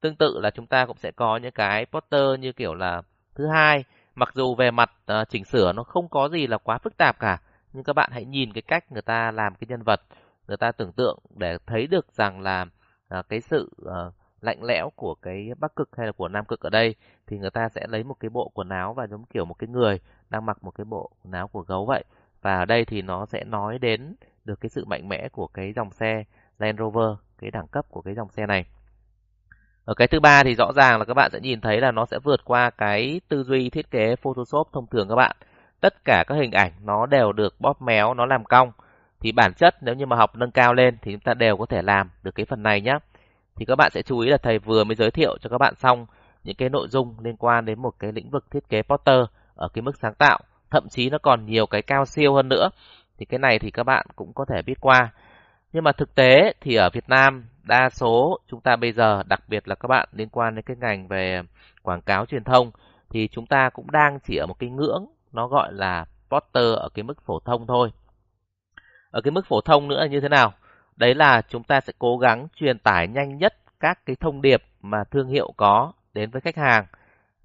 [0.00, 3.02] Tương tự là chúng ta cũng sẽ có những cái poster như kiểu là
[3.34, 3.84] thứ hai,
[4.14, 7.18] mặc dù về mặt à, chỉnh sửa nó không có gì là quá phức tạp
[7.20, 7.38] cả,
[7.72, 10.00] nhưng các bạn hãy nhìn cái cách người ta làm cái nhân vật,
[10.48, 12.66] người ta tưởng tượng để thấy được rằng là
[13.08, 14.00] à, cái sự à,
[14.40, 16.94] lạnh lẽo của cái bắc cực hay là của nam cực ở đây
[17.26, 19.68] thì người ta sẽ lấy một cái bộ quần áo và giống kiểu một cái
[19.68, 22.04] người đang mặc một cái bộ quần áo của gấu vậy.
[22.42, 25.72] Và ở đây thì nó sẽ nói đến được cái sự mạnh mẽ của cái
[25.72, 26.24] dòng xe
[26.58, 28.64] Land Rover, cái đẳng cấp của cái dòng xe này.
[29.84, 32.06] Ở cái thứ ba thì rõ ràng là các bạn sẽ nhìn thấy là nó
[32.06, 35.36] sẽ vượt qua cái tư duy thiết kế Photoshop thông thường các bạn.
[35.80, 38.72] Tất cả các hình ảnh nó đều được bóp méo, nó làm cong.
[39.20, 41.66] Thì bản chất nếu như mà học nâng cao lên thì chúng ta đều có
[41.66, 42.98] thể làm được cái phần này nhé.
[43.56, 45.74] Thì các bạn sẽ chú ý là thầy vừa mới giới thiệu cho các bạn
[45.74, 46.06] xong
[46.44, 49.24] những cái nội dung liên quan đến một cái lĩnh vực thiết kế poster
[49.54, 50.38] ở cái mức sáng tạo.
[50.70, 52.70] Thậm chí nó còn nhiều cái cao siêu hơn nữa.
[53.18, 55.12] Thì cái này thì các bạn cũng có thể biết qua.
[55.72, 59.40] Nhưng mà thực tế thì ở Việt Nam, đa số chúng ta bây giờ, đặc
[59.48, 61.42] biệt là các bạn liên quan đến cái ngành về
[61.82, 62.70] quảng cáo truyền thông,
[63.10, 66.88] thì chúng ta cũng đang chỉ ở một cái ngưỡng, nó gọi là Potter ở
[66.94, 67.90] cái mức phổ thông thôi.
[69.10, 70.52] Ở cái mức phổ thông nữa là như thế nào?
[70.96, 74.62] Đấy là chúng ta sẽ cố gắng truyền tải nhanh nhất các cái thông điệp
[74.82, 76.86] mà thương hiệu có đến với khách hàng.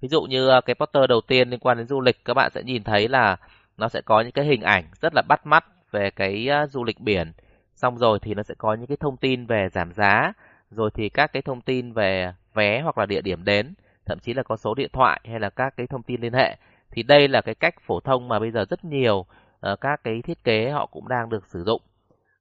[0.05, 2.51] Ví dụ như à, cái poster đầu tiên liên quan đến du lịch các bạn
[2.51, 3.37] sẽ nhìn thấy là
[3.77, 6.83] nó sẽ có những cái hình ảnh rất là bắt mắt về cái à, du
[6.83, 7.31] lịch biển.
[7.75, 10.33] Xong rồi thì nó sẽ có những cái thông tin về giảm giá,
[10.69, 13.73] rồi thì các cái thông tin về vé hoặc là địa điểm đến,
[14.05, 16.57] thậm chí là có số điện thoại hay là các cái thông tin liên hệ.
[16.91, 19.25] Thì đây là cái cách phổ thông mà bây giờ rất nhiều
[19.59, 21.81] ờ, các cái thiết kế họ cũng đang được sử dụng.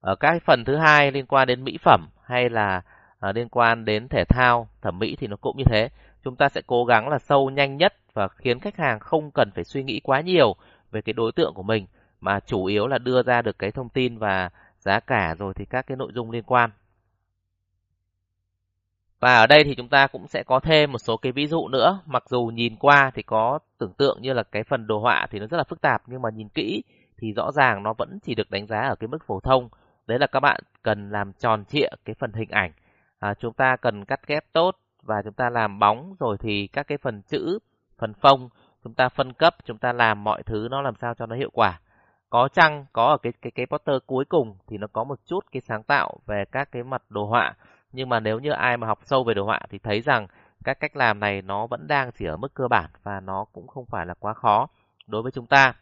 [0.01, 2.83] Ở các phần thứ hai liên quan đến mỹ phẩm hay là
[3.25, 5.89] à, liên quan đến thể thao, thẩm mỹ thì nó cũng như thế.
[6.25, 9.51] Chúng ta sẽ cố gắng là sâu nhanh nhất và khiến khách hàng không cần
[9.55, 10.57] phải suy nghĩ quá nhiều
[10.91, 11.87] về cái đối tượng của mình
[12.21, 15.65] mà chủ yếu là đưa ra được cái thông tin và giá cả rồi thì
[15.65, 16.71] các cái nội dung liên quan.
[19.21, 21.69] Và ở đây thì chúng ta cũng sẽ có thêm một số cái ví dụ
[21.69, 25.27] nữa, mặc dù nhìn qua thì có tưởng tượng như là cái phần đồ họa
[25.31, 26.83] thì nó rất là phức tạp nhưng mà nhìn kỹ
[27.19, 29.69] thì rõ ràng nó vẫn chỉ được đánh giá ở cái mức phổ thông.
[30.07, 32.73] Đấy là các bạn cần làm tròn trịa cái phần hình ảnh.
[33.25, 36.87] À, chúng ta cần cắt ghép tốt và chúng ta làm bóng rồi thì các
[36.87, 37.59] cái phần chữ,
[37.99, 38.49] phần phông
[38.85, 41.51] chúng ta phân cấp, chúng ta làm mọi thứ nó làm sao cho nó hiệu
[41.53, 41.81] quả.
[42.31, 45.45] Có chăng có ở cái cái cái poster cuối cùng thì nó có một chút
[45.53, 47.55] cái sáng tạo về các cái mặt đồ họa,
[47.93, 50.27] nhưng mà nếu như ai mà học sâu về đồ họa thì thấy rằng
[50.65, 53.67] các cách làm này nó vẫn đang chỉ ở mức cơ bản và nó cũng
[53.67, 54.67] không phải là quá khó
[55.07, 55.75] đối với chúng ta.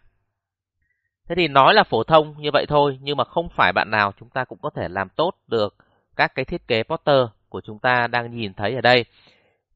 [1.29, 4.13] Thế thì nói là phổ thông như vậy thôi, nhưng mà không phải bạn nào
[4.21, 5.77] chúng ta cũng có thể làm tốt được
[6.17, 9.05] các cái thiết kế poster của chúng ta đang nhìn thấy ở đây.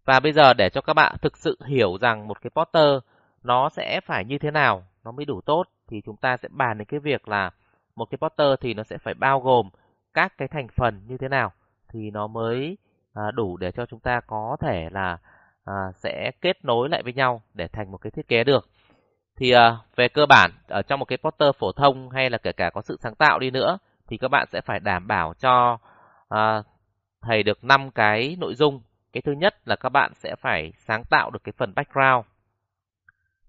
[0.05, 2.99] Và bây giờ để cho các bạn thực sự hiểu rằng một cái poster
[3.43, 6.79] nó sẽ phải như thế nào nó mới đủ tốt thì chúng ta sẽ bàn
[6.79, 7.51] đến cái việc là
[7.97, 9.69] một cái poster thì nó sẽ phải bao gồm
[10.15, 11.53] các cái thành phần như thế nào
[11.93, 12.79] thì nó mới
[13.15, 15.19] à, đủ để cho chúng ta có thể là
[15.65, 18.69] à, sẽ kết nối lại với nhau để thành một cái thiết kế được.
[19.37, 22.53] Thì à, về cơ bản ở trong một cái poster phổ thông hay là kể
[22.53, 25.79] cả có sự sáng tạo đi nữa thì các bạn sẽ phải đảm bảo cho
[26.29, 26.63] à,
[27.23, 28.81] thầy được 5 cái nội dung.
[29.13, 32.27] Cái thứ nhất là các bạn sẽ phải sáng tạo được cái phần background.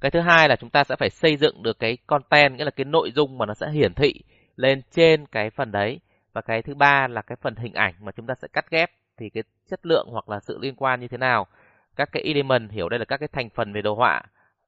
[0.02, 2.72] Cái thứ hai là chúng ta sẽ phải xây dựng được cái content, nghĩa là
[2.72, 4.14] cái nội dung mà nó sẽ hiển thị
[4.56, 6.00] lên trên cái phần đấy.
[6.34, 8.92] Và cái thứ ba là cái phần hình ảnh mà chúng ta sẽ cắt ghép
[9.18, 11.48] thì cái chất lượng hoặc là sự liên quan như thế nào.
[11.96, 14.22] Các cái element hiểu đây là các cái thành phần về đồ họa.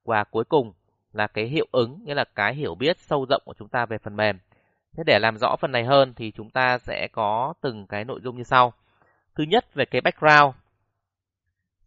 [0.06, 0.74] Và cuối cùng
[1.14, 3.98] là cái hiệu ứng, nghĩa là cái hiểu biết sâu rộng của chúng ta về
[3.98, 4.38] phần mềm.
[4.98, 8.20] Thế để làm rõ phần này hơn thì chúng ta sẽ có từng cái nội
[8.24, 8.74] dung như sau.
[9.36, 10.56] Thứ nhất về cái background.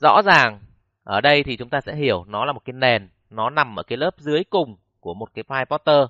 [0.00, 0.60] Rõ ràng
[1.04, 3.82] ở đây thì chúng ta sẽ hiểu nó là một cái nền, nó nằm ở
[3.82, 6.06] cái lớp dưới cùng của một cái file Potter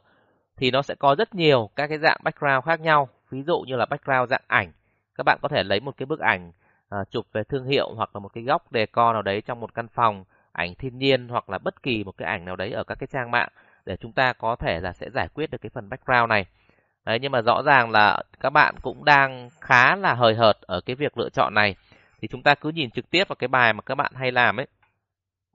[0.57, 3.09] thì nó sẽ có rất nhiều các cái dạng background khác nhau.
[3.31, 4.73] Ví dụ như là background dạng ảnh.
[5.15, 6.53] Các bạn có thể lấy một cái bức ảnh
[6.89, 9.75] à, chụp về thương hiệu hoặc là một cái góc decor nào đấy trong một
[9.75, 12.85] căn phòng, ảnh thiên nhiên hoặc là bất kỳ một cái ảnh nào đấy ở
[12.85, 13.49] các cái trang mạng
[13.87, 16.47] để chúng ta có thể là sẽ giải quyết được cái phần background này.
[17.05, 20.81] Đấy, nhưng mà rõ ràng là các bạn cũng đang khá là hời hợt ở
[20.81, 21.75] cái việc lựa chọn này.
[22.21, 24.61] Thì chúng ta cứ nhìn trực tiếp vào cái bài mà các bạn hay làm
[24.61, 24.67] ấy.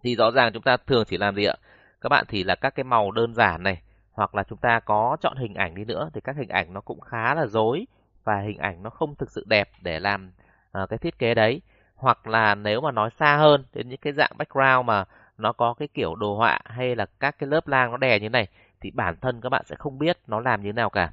[0.04, 1.56] Thì rõ ràng chúng ta thường chỉ làm gì ạ?
[2.02, 3.82] Các bạn thì là các cái màu đơn giản này.
[4.12, 6.10] Hoặc là chúng ta có chọn hình ảnh đi nữa.
[6.14, 7.86] Thì các hình ảnh nó cũng khá là dối.
[8.24, 10.32] Và hình ảnh nó không thực sự đẹp để làm
[10.84, 11.62] uh, cái thiết kế đấy.
[11.96, 15.06] Hoặc là nếu mà nói xa hơn đến những cái dạng background mà
[15.38, 18.30] nó có cái kiểu đồ họa hay là các cái lớp lang nó đè như
[18.30, 18.48] này
[18.82, 21.12] thì bản thân các bạn sẽ không biết nó làm như thế nào cả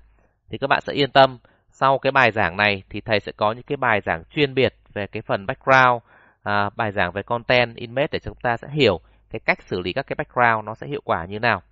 [0.50, 1.38] thì các bạn sẽ yên tâm.
[1.70, 4.74] Sau cái bài giảng này thì thầy sẽ có những cái bài giảng chuyên biệt
[4.92, 6.02] về cái phần background,
[6.42, 9.92] à, bài giảng về content image để chúng ta sẽ hiểu cái cách xử lý
[9.92, 11.62] các cái background nó sẽ hiệu quả như nào.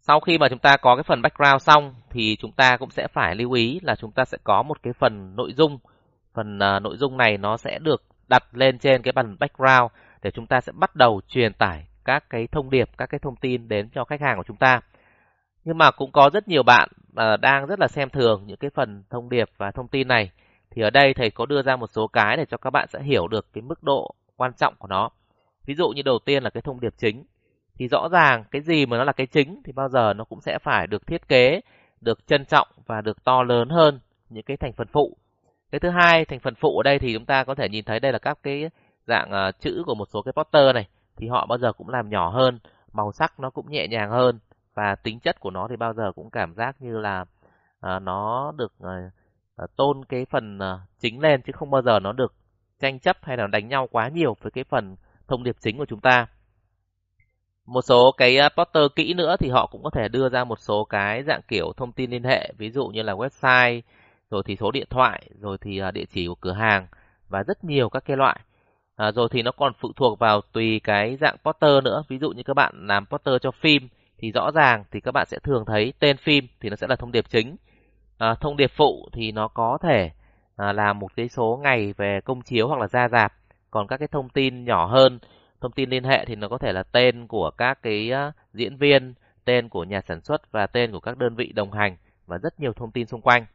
[0.00, 3.06] Sau khi mà chúng ta có cái phần background xong thì chúng ta cũng sẽ
[3.08, 5.78] phải lưu ý là chúng ta sẽ có một cái phần nội dung.
[6.34, 9.92] Phần uh, nội dung này nó sẽ được đặt lên trên cái phần background
[10.22, 13.36] để chúng ta sẽ bắt đầu truyền tải các cái thông điệp, các cái thông
[13.36, 14.80] tin đến cho khách hàng của chúng ta.
[15.64, 18.70] Nhưng mà cũng có rất nhiều bạn uh, đang rất là xem thường những cái
[18.74, 20.30] phần thông điệp và thông tin này.
[20.70, 23.02] Thì ở đây thầy có đưa ra một số cái để cho các bạn sẽ
[23.02, 25.10] hiểu được cái mức độ quan trọng của nó.
[25.66, 27.24] Ví dụ như đầu tiên là cái thông điệp chính.
[27.78, 30.40] Thì rõ ràng cái gì mà nó là cái chính thì bao giờ nó cũng
[30.40, 31.60] sẽ phải được thiết kế,
[32.00, 35.16] được trân trọng và được to lớn hơn những cái thành phần phụ.
[35.72, 38.00] Cái thứ hai, thành phần phụ ở đây thì chúng ta có thể nhìn thấy
[38.00, 38.70] đây là các cái
[39.06, 40.88] dạng uh, chữ của một số cái poster này.
[41.16, 42.58] Thì họ bao giờ cũng làm nhỏ hơn,
[42.92, 44.38] màu sắc nó cũng nhẹ nhàng hơn
[44.78, 47.24] và tính chất của nó thì bao giờ cũng cảm giác như là
[47.80, 48.72] à, nó được
[49.56, 52.34] à, tôn cái phần à, chính lên chứ không bao giờ nó được
[52.80, 54.96] tranh chấp hay là đánh nhau quá nhiều với cái phần
[55.28, 56.26] thông điệp chính của chúng ta.
[57.66, 60.58] một số cái uh, poster kỹ nữa thì họ cũng có thể đưa ra một
[60.60, 63.80] số cái dạng kiểu thông tin liên hệ ví dụ như là website
[64.30, 66.86] rồi thì số điện thoại rồi thì uh, địa chỉ của cửa hàng
[67.28, 68.40] và rất nhiều các cái loại
[68.96, 72.30] à, rồi thì nó còn phụ thuộc vào tùy cái dạng poster nữa ví dụ
[72.30, 73.88] như các bạn làm poster cho phim
[74.18, 76.96] thì rõ ràng thì các bạn sẽ thường thấy tên phim thì nó sẽ là
[76.96, 77.56] thông điệp chính.
[78.18, 80.10] À, thông điệp phụ thì nó có thể
[80.56, 83.32] à, là một cái số ngày về công chiếu hoặc là ra rạp.
[83.70, 85.18] Còn các cái thông tin nhỏ hơn
[85.60, 88.76] thông tin liên hệ thì nó có thể là tên của các cái uh, diễn
[88.76, 92.38] viên tên của nhà sản xuất và tên của các đơn vị đồng hành và
[92.38, 93.46] rất nhiều thông tin xung quanh.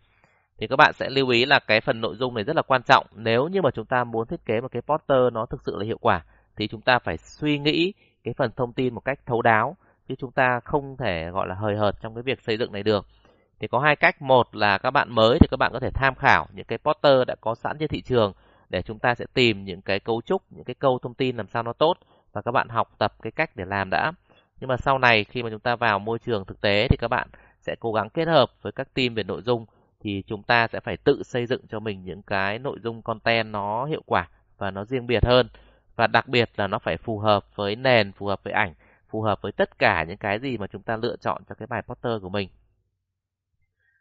[0.57, 2.81] Thì các bạn sẽ lưu ý là cái phần nội dung này rất là quan
[2.83, 3.07] trọng.
[3.15, 5.85] Nếu như mà chúng ta muốn thiết kế một cái poster nó thực sự là
[5.85, 9.41] hiệu quả thì chúng ta phải suy nghĩ cái phần thông tin một cách thấu
[9.41, 12.71] đáo chứ chúng ta không thể, gọi là, hời hợt trong cái việc xây dựng
[12.71, 13.05] này được.
[13.59, 14.21] Thì có hai cách.
[14.21, 17.27] Một là các bạn mới thì các bạn có thể tham khảo những cái poster
[17.27, 18.33] đã có sẵn trên thị trường
[18.69, 21.47] để chúng ta sẽ tìm những cái cấu trúc, những cái câu thông tin làm
[21.47, 21.97] sao nó tốt
[22.33, 24.11] và các bạn học tập cái cách để làm đã.
[24.59, 27.07] Nhưng mà sau này khi mà chúng ta vào môi trường thực tế thì các
[27.07, 27.27] bạn
[27.61, 29.65] sẽ cố gắng kết hợp với các team về nội dung
[29.99, 33.51] thì chúng ta sẽ phải tự xây dựng cho mình những cái nội dung content
[33.51, 35.47] nó hiệu quả và nó riêng biệt hơn.
[35.95, 38.73] Và đặc biệt là nó phải phù hợp với nền, phù hợp với ảnh
[39.13, 41.67] phù hợp với tất cả những cái gì mà chúng ta lựa chọn cho cái
[41.67, 42.49] bài poster của mình.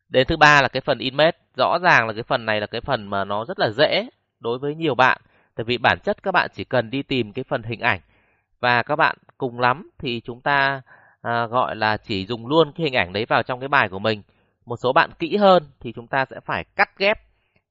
[0.08, 1.38] Đến thứ ba là cái phần image.
[1.56, 4.08] Rõ ràng là cái phần này là cái phần mà nó rất là dễ
[4.40, 5.20] đối với nhiều bạn
[5.54, 8.00] tại vì bản chất các bạn chỉ cần đi tìm cái phần hình ảnh.
[8.60, 10.82] Và các bạn cùng lắm thì chúng ta
[11.22, 13.98] à, gọi là chỉ dùng luôn cái hình ảnh đấy vào trong cái bài của
[13.98, 14.22] mình.
[14.66, 17.18] Một số bạn kỹ hơn thì chúng ta sẽ phải cắt ghép.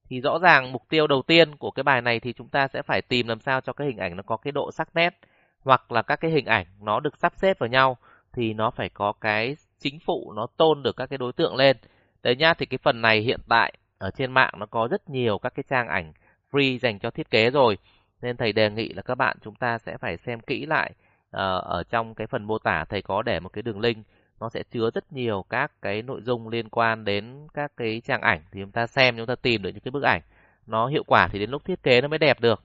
[0.08, 2.82] Thì rõ ràng mục tiêu đầu tiên của cái bài này thì chúng ta sẽ
[2.82, 5.18] phải tìm làm sao cho cái hình ảnh nó có cái độ sắc nét
[5.64, 7.96] hoặc là các cái hình ảnh nó được sắp xếp vào nhau
[8.32, 11.76] thì nó phải có cái chính phụ nó tôn được các cái đối tượng lên.
[12.22, 15.38] Đấy nhá thì cái phần này hiện tại ở trên mạng nó có rất nhiều
[15.38, 16.12] các cái trang ảnh
[16.50, 17.78] free dành cho thiết kế rồi.
[18.22, 20.92] Nên thầy đề nghị là các bạn chúng ta sẽ phải xem kỹ lại
[21.36, 24.06] uh, ở trong cái phần mô tả thầy có để một cái đường link.
[24.40, 28.20] Nó sẽ chứa rất nhiều các cái nội dung liên quan đến các cái trang
[28.20, 30.20] ảnh thì chúng ta xem chúng ta tìm được những cái bức ảnh.
[30.66, 32.62] Nó hiệu quả thì đến lúc thiết kế nó mới đẹp được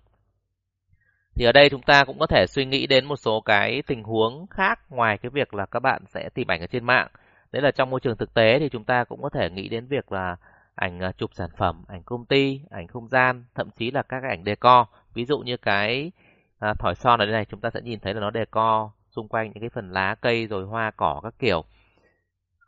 [1.37, 4.03] thì ở đây chúng ta cũng có thể suy nghĩ đến một số cái tình
[4.03, 7.07] huống khác ngoài cái việc là các bạn sẽ tìm ảnh ở trên mạng.
[7.51, 9.87] Đấy là trong môi trường thực tế thì chúng ta cũng có thể nghĩ đến
[9.87, 10.35] việc là
[10.75, 14.23] ảnh à, chụp sản phẩm ảnh công ty ảnh không gian thậm chí là các
[14.23, 14.87] ảnh decor.
[15.13, 16.11] Ví dụ như cái
[16.59, 19.27] à, thỏi son ở đây này chúng ta sẽ nhìn thấy là nó decor xung
[19.27, 21.63] quanh những cái phần lá cây rồi hoa cỏ các kiểu.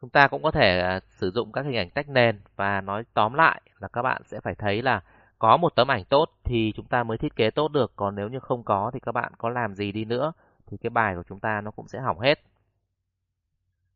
[0.01, 3.03] Chúng ta cũng có thể à, sử dụng các hình ảnh tách nền và nói
[3.13, 5.01] tóm lại là các bạn sẽ phải thấy là
[5.39, 8.29] có một tấm ảnh tốt thì chúng ta mới thiết kế tốt được, còn nếu
[8.29, 10.31] như không có thì các bạn có làm gì đi nữa
[10.67, 12.39] thì cái bài của chúng ta nó cũng sẽ hỏng hết.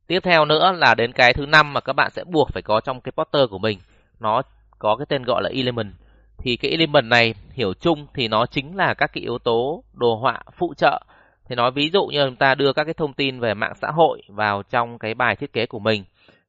[0.07, 2.81] Tiếp theo nữa là đến cái thứ năm mà các bạn sẽ buộc phải có
[2.81, 3.79] trong cái poster của mình.
[4.19, 4.41] Nó
[4.79, 5.93] có cái tên gọi là element.
[6.37, 10.15] Thì cái element này, hiểu chung thì nó chính là các cái yếu tố đồ
[10.15, 11.01] họa phụ trợ.
[11.45, 13.87] Thì nói ví dụ như chúng ta đưa các cái thông tin về mạng xã
[13.91, 16.03] hội vào trong cái bài thiết kế của mình.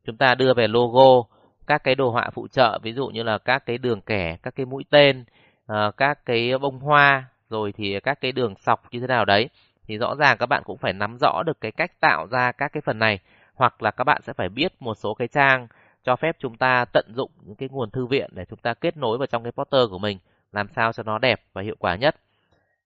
[0.07, 1.22] Chúng ta đưa về logo
[1.66, 4.55] các cái đồ họa phụ trợ ví dụ như là các cái đường kẻ các
[4.57, 5.24] cái mũi tên
[5.66, 9.48] ờ, các cái bông hoa rồi thì các cái đường sọc như thế nào đấy
[9.88, 12.72] thì rõ ràng các bạn cũng phải nắm rõ được cái cách tạo ra các
[12.72, 13.18] cái phần này
[13.55, 15.68] hoặc là các bạn sẽ phải biết một số cái trang
[16.05, 18.96] cho phép chúng ta tận dụng những cái nguồn thư viện để chúng ta kết
[18.96, 20.18] nối vào trong cái poster của mình
[20.53, 22.16] làm sao cho nó đẹp và hiệu quả nhất.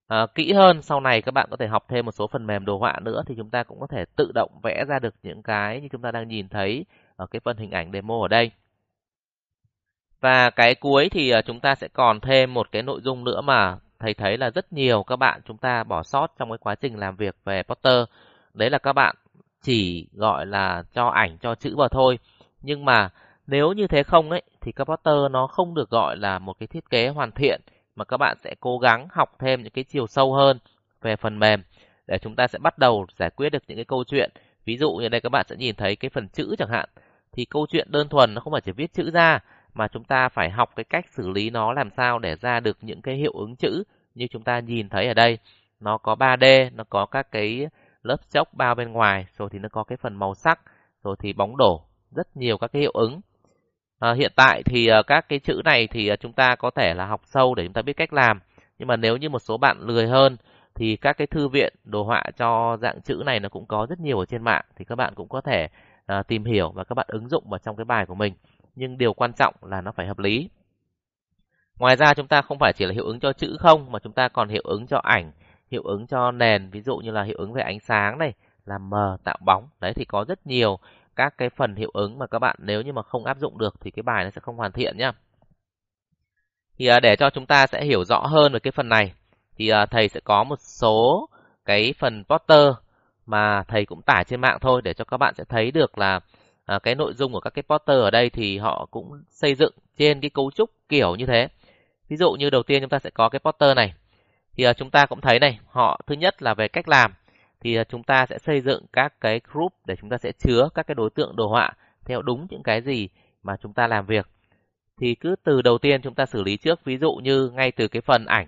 [0.08, 2.64] À, kỹ hơn sau này các bạn có thể học thêm một số phần mềm
[2.64, 5.42] đồ họa nữa thì chúng ta cũng có thể tự động vẽ ra được những
[5.42, 6.84] cái như chúng ta đang nhìn thấy
[7.16, 8.50] ở cái phần hình ảnh demo ở đây.
[10.20, 13.40] Và cái cuối thì ờ, chúng ta sẽ còn thêm một cái nội dung nữa
[13.40, 16.74] mà thầy thấy là rất nhiều các bạn chúng ta bỏ sót trong cái quá
[16.74, 18.04] trình làm việc về poster.
[18.54, 19.16] Đấy là các bạn
[19.62, 22.18] chỉ gọi là cho ảnh, cho chữ vào thôi
[22.62, 23.10] nhưng mà
[23.46, 26.66] nếu như thế không ấy, thì các poster nó không được gọi là một cái
[26.66, 27.60] thiết kế hoàn thiện,
[27.96, 30.58] mà các bạn sẽ cố gắng học thêm những cái chiều sâu hơn
[31.02, 31.62] về phần mềm
[32.06, 34.30] để chúng ta sẽ bắt đầu giải quyết được những cái câu chuyện.
[34.64, 36.88] Ví dụ như đây, các bạn sẽ nhìn thấy cái phần chữ chẳng hạn
[37.32, 39.40] thì câu chuyện đơn thuần nó không phải chỉ viết chữ ra
[39.74, 42.78] mà chúng ta phải học cái cách xử lý nó làm sao để ra được
[42.80, 45.38] những cái hiệu ứng chữ như chúng ta nhìn thấy ở đây.
[45.80, 47.68] Nó có 3D, nó có các cái
[48.02, 50.60] lớp chốc bao bên ngoài, rồi thì nó có cái phần màu sắc,
[51.04, 53.20] rồi thì bóng đổ, rất nhiều các cái hiệu ứng.
[53.98, 56.94] À, hiện tại thì uh, các cái chữ này thì uh, chúng ta có thể
[56.94, 58.40] là học sâu để chúng ta biết cách làm.
[58.78, 60.36] Nhưng mà nếu như một số bạn lười hơn
[60.74, 64.00] thì các cái thư viện đồ họa cho dạng chữ này nó cũng có rất
[64.00, 65.68] nhiều ở trên mạng thì các bạn cũng có thể
[66.18, 68.34] uh, tìm hiểu và các bạn ứng dụng vào trong cái bài của mình.
[68.78, 70.50] Nhưng điều quan trọng là nó phải hợp lý.
[71.78, 74.12] Ngoài ra chúng ta không phải chỉ là hiệu ứng cho chữ không mà chúng
[74.12, 75.32] ta còn hiệu ứng cho ảnh,
[75.70, 78.32] hiệu ứng cho nền, ví dụ như là hiệu ứng về ánh sáng này,
[78.64, 79.68] làm mờ, tạo bóng.
[79.80, 80.78] Đấy thì có rất nhiều
[81.16, 83.74] các cái phần hiệu ứng mà các bạn nếu như mà không áp dụng được
[83.80, 85.12] thì cái bài nó sẽ không hoàn thiện nhá.
[86.78, 89.12] Thì à, để cho chúng ta sẽ hiểu rõ hơn về cái phần này
[89.56, 91.28] thì à, thầy sẽ có một số
[91.64, 92.68] cái phần poster
[93.26, 96.20] mà thầy cũng tải trên mạng thôi để cho các bạn sẽ thấy được là
[96.68, 99.72] à, cái nội dung của các cái poster ở đây thì họ cũng xây dựng
[99.96, 101.48] trên cái cấu trúc kiểu như thế.
[102.08, 103.94] Ví dụ như đầu tiên chúng ta sẽ có cái poster này.
[104.56, 107.14] Thì à, chúng ta cũng thấy này, họ thứ nhất là về cách làm
[107.60, 110.68] thì à, chúng ta sẽ xây dựng các cái group để chúng ta sẽ chứa
[110.74, 111.72] các cái đối tượng đồ họa
[112.04, 113.08] theo đúng những cái gì
[113.42, 114.26] mà chúng ta làm việc.
[115.00, 117.88] Thì cứ từ đầu tiên chúng ta xử lý trước, ví dụ như ngay từ
[117.88, 118.46] cái phần ảnh.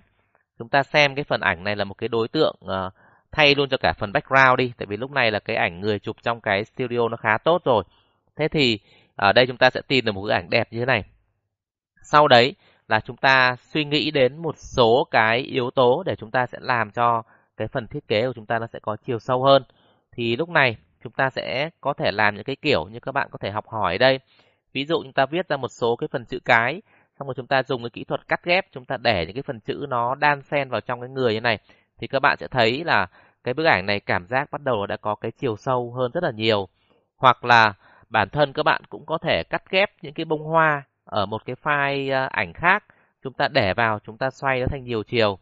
[0.59, 2.93] Chúng ta xem cái phần ảnh này là một cái đối tượng uh,
[3.31, 5.99] thay luôn cho cả phần background đi, tại vì lúc này là cái ảnh người
[5.99, 7.83] chụp trong cái studio nó khá tốt rồi.
[8.41, 8.79] Thế thì
[9.15, 11.03] ở đây chúng ta sẽ tìm được một bức ảnh đẹp như thế này.
[12.03, 12.55] Sau đấy
[12.87, 16.57] là chúng ta suy nghĩ đến một số cái yếu tố để chúng ta sẽ
[16.61, 17.23] làm cho
[17.57, 19.63] cái phần thiết kế của chúng ta nó sẽ có chiều sâu hơn.
[20.11, 23.27] Thì lúc này chúng ta sẽ có thể làm những cái kiểu như các bạn
[23.31, 24.19] có thể học hỏi ở đây.
[24.73, 26.81] Ví dụ chúng ta viết ra một số cái phần chữ cái,
[27.19, 29.43] xong rồi chúng ta dùng cái kỹ thuật cắt ghép, chúng ta để những cái
[29.43, 31.59] phần chữ nó đan xen vào trong cái người như này
[31.99, 33.07] thì các bạn sẽ thấy là
[33.43, 36.23] cái bức ảnh này cảm giác bắt đầu đã có cái chiều sâu hơn rất
[36.23, 36.67] là nhiều.
[37.17, 37.73] Hoặc là
[38.11, 41.45] bản thân các bạn cũng có thể cắt ghép những cái bông hoa ở một
[41.45, 42.83] cái file ờ, ảnh khác,
[43.23, 45.39] chúng ta để vào, chúng ta xoay nó thành nhiều chiều.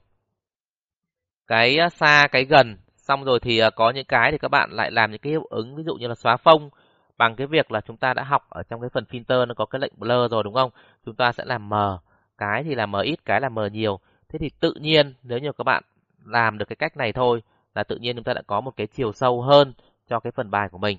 [1.48, 4.70] Cái ờ, xa, cái gần, xong rồi thì ờ, có những cái thì các bạn
[4.72, 6.70] lại làm những cái hiệu ứng ví dụ như là xóa phông
[7.18, 9.66] bằng cái việc là chúng ta đã học ở trong cái phần filter nó có
[9.66, 10.72] cái lệnh blur rồi đúng không?
[11.06, 12.00] Chúng ta sẽ làm mờ,
[12.38, 14.00] cái thì là mờ ít, cái là mờ nhiều.
[14.30, 15.84] Thế thì tự nhiên nếu như các bạn
[16.26, 17.42] làm được cái cách này thôi
[17.76, 19.74] là tự nhiên chúng ta đã có một cái chiều sâu hơn
[20.08, 20.98] cho cái phần bài của mình.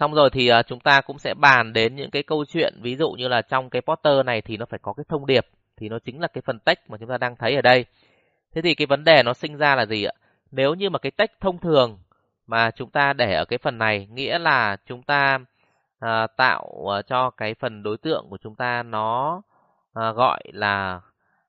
[0.00, 2.96] Xong rồi thì uh, chúng ta cũng sẽ bàn đến những cái câu chuyện ví
[2.96, 5.46] dụ như là trong cái poster này thì nó phải có cái thông điệp
[5.76, 7.84] thì nó chính là cái phần text mà chúng ta đang thấy ở đây.
[8.54, 10.12] Thế thì cái vấn đề nó sinh ra là gì ạ?
[10.50, 11.98] Nếu như mà cái text thông thường
[12.46, 15.38] mà chúng ta để ở cái phần này nghĩa là chúng ta
[15.98, 19.42] à, tạo à, cho cái phần đối tượng của chúng ta nó
[19.94, 21.00] à, gọi là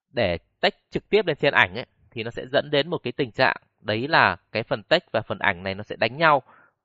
[0.09, 3.11] để text trực tiếp lên trên ảnh ấy thì nó sẽ dẫn đến một cái
[3.11, 6.41] tình trạng đấy là cái phần text và phần ảnh này nó sẽ đánh nhau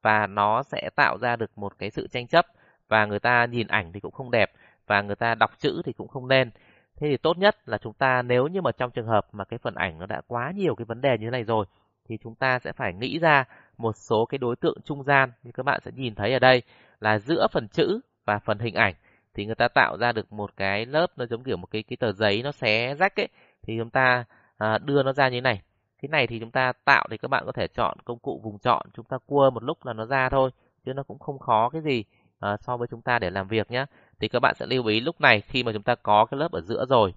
[0.06, 2.46] và nó sẽ tạo ra được một cái sự tranh chấp.
[2.88, 4.52] Và người ta nhìn ảnh thì cũng không đẹp
[4.86, 6.50] và người ta đọc chữ thì cũng không nên.
[6.96, 9.58] Thế thì tốt nhất là chúng ta nếu như mà trong trường hợp mà cái
[9.58, 11.66] phần ảnh nó đã quá nhiều cái vấn đề như thế này rồi
[12.08, 13.44] thì chúng ta sẽ phải nghĩ ra
[13.78, 16.62] một số cái đối tượng trung gian như các bạn sẽ nhìn thấy ở đây
[17.00, 18.94] là giữa phần chữ và phần hình ảnh.
[19.34, 21.96] Thì người ta tạo ra được một cái lớp nó giống kiểu một cái cái
[21.96, 23.28] tờ giấy nó xé rách ấy
[23.62, 24.24] thì chúng ta
[24.58, 25.60] à, đưa nó ra như thế này
[26.02, 28.58] cái này thì chúng ta tạo thì các bạn có thể chọn công cụ vùng
[28.58, 30.50] chọn chúng ta cua một lúc là nó ra thôi
[30.84, 32.04] chứ nó cũng không khó cái gì
[32.46, 33.86] uh, so với chúng ta để làm việc nhé
[34.20, 36.52] thì các bạn sẽ lưu ý lúc này khi mà chúng ta có cái lớp
[36.52, 37.14] ở giữa rồi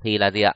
[0.00, 0.52] thì là gì ạ?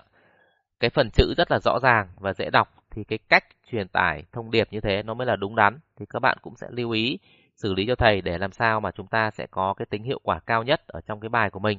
[0.80, 4.24] Cái phần chữ rất là rõ ràng và dễ đọc thì cái cách truyền tải
[4.32, 5.78] thông điệp như thế nó mới là đúng đắn.
[5.96, 7.18] Thì các bạn cũng sẽ lưu ý
[7.56, 10.20] xử lý cho thầy để làm sao mà chúng ta sẽ có cái tính hiệu
[10.22, 11.78] quả cao nhất ở trong cái bài của mình.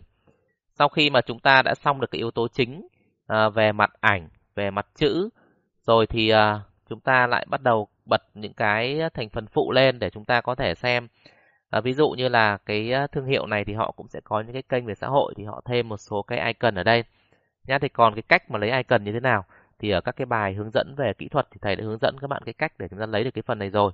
[0.74, 2.88] Sau khi mà chúng ta đã xong được cái yếu tố chính
[3.28, 5.30] à, về mặt ảnh về mặt chữ
[5.86, 10.00] rồi thì à, chúng ta lại bắt đầu bật những cái thành phần phụ lên
[10.00, 11.08] để chúng ta có thể xem.
[11.70, 14.42] À, ví dụ như là cái à, thương hiệu này thì họ cũng sẽ có
[14.42, 17.04] những cái kênh về xã hội thì họ thêm một số cái icon ở đây.
[17.68, 19.46] Nhá thì còn cái cách mà lấy icon như thế nào?
[19.80, 22.16] Thì ở các cái bài hướng dẫn về kỹ thuật thì thầy đã hướng dẫn
[22.22, 23.92] các bạn cái cách để chúng ta lấy được cái phần này rồi.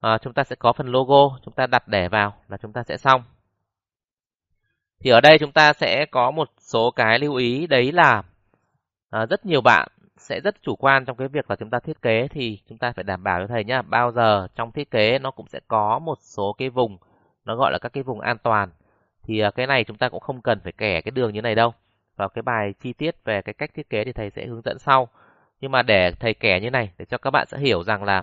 [0.00, 2.82] À, chúng ta sẽ có phần logo chúng ta đặt để vào là chúng ta
[2.82, 3.22] sẽ xong.
[5.00, 8.22] Thì ở đây chúng ta sẽ có một số cái lưu ý đấy là
[9.10, 12.02] à, rất nhiều bạn sẽ rất chủ quan trong cái việc là chúng ta thiết
[12.02, 13.82] kế thì chúng ta phải đảm bảo cho thầy nhá.
[13.82, 16.98] Bao giờ trong thiết kế nó cũng sẽ có một số cái vùng
[17.44, 18.70] nó gọi là các cái vùng an toàn.
[19.22, 21.54] Thì à, cái này chúng ta cũng không cần phải kẻ cái đường như này
[21.54, 21.74] đâu.
[22.16, 24.78] Vào cái bài chi tiết về cái cách thiết kế thì thầy sẽ hướng dẫn
[24.78, 25.08] sau.
[25.60, 28.22] Nhưng mà để thầy kẻ như này để cho các bạn sẽ hiểu rằng là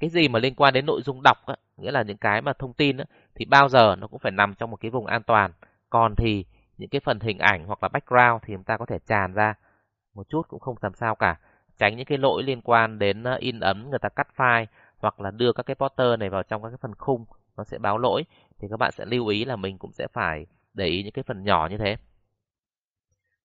[0.00, 2.52] cái gì mà liên quan đến nội dung đọc á, nghĩa là những cái mà
[2.52, 5.22] thông tin á, thì bao giờ nó cũng phải nằm trong một cái vùng an
[5.22, 5.52] toàn.
[5.90, 6.44] Còn thì
[6.78, 9.54] những cái phần hình ảnh hoặc là background thì chúng ta có thể tràn ra
[10.14, 11.38] một chút cũng không làm sao cả.
[11.78, 14.66] Tránh những cái lỗi liên quan đến ờ, in ấn người ta cắt file
[14.98, 17.24] hoặc là đưa các cái poster này vào trong các cái phần khung
[17.56, 18.24] nó sẽ báo lỗi.
[18.58, 21.22] Thì các bạn sẽ lưu ý là mình cũng sẽ phải để ý những cái
[21.22, 21.96] phần nhỏ như thế.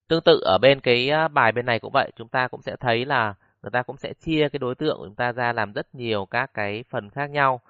[0.07, 2.75] Tương tự ở bên cái ờ, bài bên này cũng vậy chúng ta cũng sẽ
[2.75, 5.73] thấy là người ta cũng sẽ chia cái đối tượng của chúng ta ra làm
[5.73, 7.61] rất nhiều các cái phần khác nhau.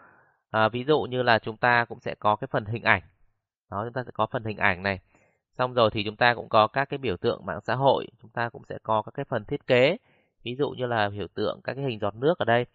[0.52, 3.02] À, ví dụ như là chúng ta cũng sẽ có cái phần hình ảnh.
[3.72, 5.00] Đó chúng ta sẽ có phần hình ảnh này
[5.58, 8.32] xong rồi thì chúng ta cũng có các cái biểu tượng mạng xã hội chúng
[8.32, 9.98] ta cũng sẽ có các cái phần thiết kế.
[10.44, 12.66] Ví dụ như là biểu tượng các cái hình giọt nước ở đây.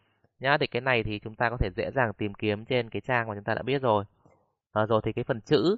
[0.41, 3.03] Nhá thì cái này thì chúng ta có thể dễ dàng tìm kiếm trên cái
[3.07, 4.05] trang mà chúng ta đã biết rồi.
[4.73, 5.77] À, rồi thì cái phần chữ.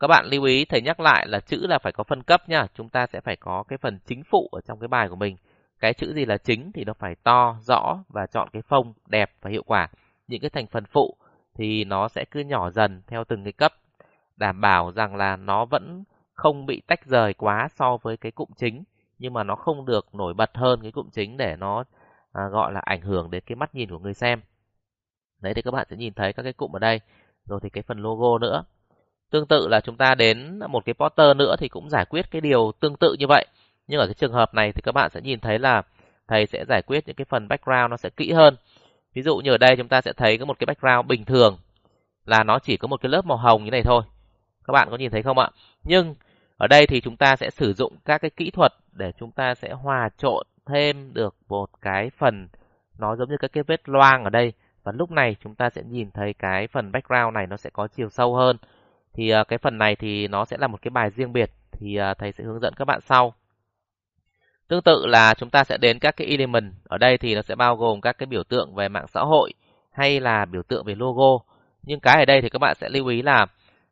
[0.00, 2.66] Các bạn lưu ý thầy nhắc lại là chữ là phải có phân cấp nhá.
[2.74, 5.36] Chúng ta sẽ phải có cái phần chính phụ ở trong cái bài của mình.
[5.80, 9.32] Cái chữ gì là chính thì nó phải to rõ và chọn cái phông đẹp
[9.42, 9.88] và hiệu quả.
[10.28, 11.16] Những cái thành phần phụ
[11.54, 13.72] thì nó sẽ cứ nhỏ dần theo từng cái cấp.
[14.36, 16.04] Đảm bảo rằng là nó vẫn
[16.40, 18.84] không bị tách rời quá so với cái cụm chính
[19.18, 21.84] nhưng mà nó không được nổi bật hơn cái cụm chính để nó
[22.32, 24.40] à, gọi là ảnh hưởng đến cái mắt nhìn của người xem.
[25.40, 27.00] Đấy thì các bạn sẽ nhìn thấy các cái cụm ở đây,
[27.44, 28.64] rồi thì cái phần logo nữa.
[29.30, 32.40] Tương tự là chúng ta đến một cái poster nữa thì cũng giải quyết cái
[32.40, 33.46] điều tương tự như vậy.
[33.86, 35.82] Nhưng ở cái trường hợp này thì các bạn sẽ nhìn thấy là
[36.28, 38.56] thầy sẽ giải quyết những cái phần background nó sẽ kỹ hơn.
[39.14, 41.58] Ví dụ như ở đây chúng ta sẽ thấy có một cái background bình thường
[42.24, 44.02] là nó chỉ có một cái lớp màu hồng như này thôi.
[44.64, 45.50] Các bạn có nhìn thấy không ạ?
[45.84, 46.14] Nhưng
[46.60, 49.54] ở đây thì chúng ta sẽ sử dụng các cái kỹ thuật để chúng ta
[49.54, 52.48] sẽ hòa trộn thêm được một cái phần
[52.98, 54.52] nó giống như các cái vết loang ở đây
[54.84, 57.88] và lúc này chúng ta sẽ nhìn thấy cái phần background này nó sẽ có
[57.88, 58.56] chiều sâu hơn.
[59.14, 61.98] Thì uh, cái phần này thì nó sẽ là một cái bài riêng biệt thì
[62.10, 63.34] uh, thầy sẽ hướng dẫn các bạn sau.
[64.68, 67.54] Tương tự là chúng ta sẽ đến các cái element ở đây thì nó sẽ
[67.54, 69.52] bao gồm các cái biểu tượng về mạng xã hội
[69.92, 71.44] hay là biểu tượng về logo.
[71.82, 73.46] Nhưng cái ở đây thì các bạn sẽ lưu ý là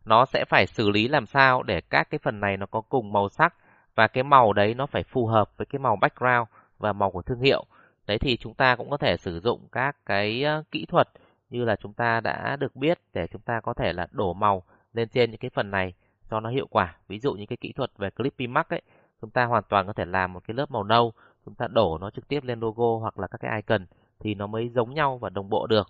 [0.08, 3.12] nó sẽ phải xử lý làm sao để các cái phần này nó có cùng
[3.12, 3.54] màu sắc
[3.94, 6.48] và cái màu đấy nó phải phù hợp với cái màu background
[6.78, 7.64] và màu của thương hiệu.
[8.06, 11.08] Đấy thì chúng ta cũng có thể sử dụng các cái ờ, kỹ thuật
[11.50, 14.62] như là chúng ta đã được biết để chúng ta có thể là đổ màu
[14.94, 15.94] lên trên những cái phần này
[16.30, 16.96] cho nó hiệu quả.
[17.08, 18.82] Ví dụ như cái kỹ thuật về Clippy Mark ấy,
[19.20, 21.12] chúng ta hoàn toàn có thể làm một cái lớp màu nâu,
[21.44, 23.86] chúng ta đổ nó trực tiếp lên logo hoặc là các cái icon
[24.20, 25.88] thì nó mới giống nhau và đồng bộ được.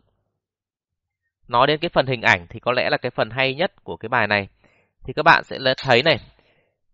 [1.49, 3.97] Nói đến cái phần hình ảnh thì có lẽ là cái phần hay nhất của
[3.97, 4.49] cái bài này.
[5.05, 6.19] Thì các bạn sẽ thấy này,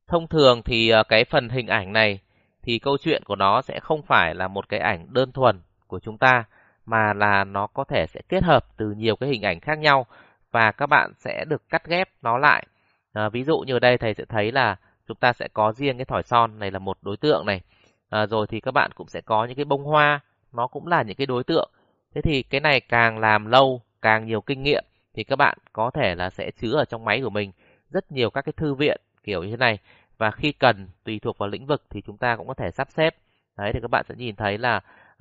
[0.07, 2.21] thông thường thì ờ, cái phần hình ảnh này
[2.63, 6.01] thì câu chuyện của nó sẽ không phải là một cái ảnh đơn thuần của
[6.01, 6.45] chúng ta
[6.87, 10.07] mà là nó có thể sẽ kết hợp từ nhiều cái hình ảnh khác nhau
[10.51, 12.67] và các bạn sẽ được cắt ghép nó lại.
[13.13, 14.77] À, ví dụ như ở đây thầy sẽ thấy là
[15.09, 17.61] chúng ta sẽ có riêng cái thỏi son này là một đối tượng này.
[18.11, 20.21] À, rồi thì các bạn cũng sẽ có những cái bông hoa,
[20.53, 21.71] nó cũng là những cái đối tượng.
[22.15, 24.85] Thế thì cái này càng làm lâu, càng nhiều kinh nghiệm
[25.15, 27.53] thì các bạn có thể là sẽ chứa ở trong máy của mình
[27.91, 29.79] rất nhiều các cái thư viện kiểu như thế này.
[30.19, 32.89] Và khi cần tùy thuộc vào lĩnh vực thì chúng ta cũng có thể sắp
[32.91, 33.17] xếp.
[33.57, 34.77] Đấy thì các bạn sẽ nhìn thấy là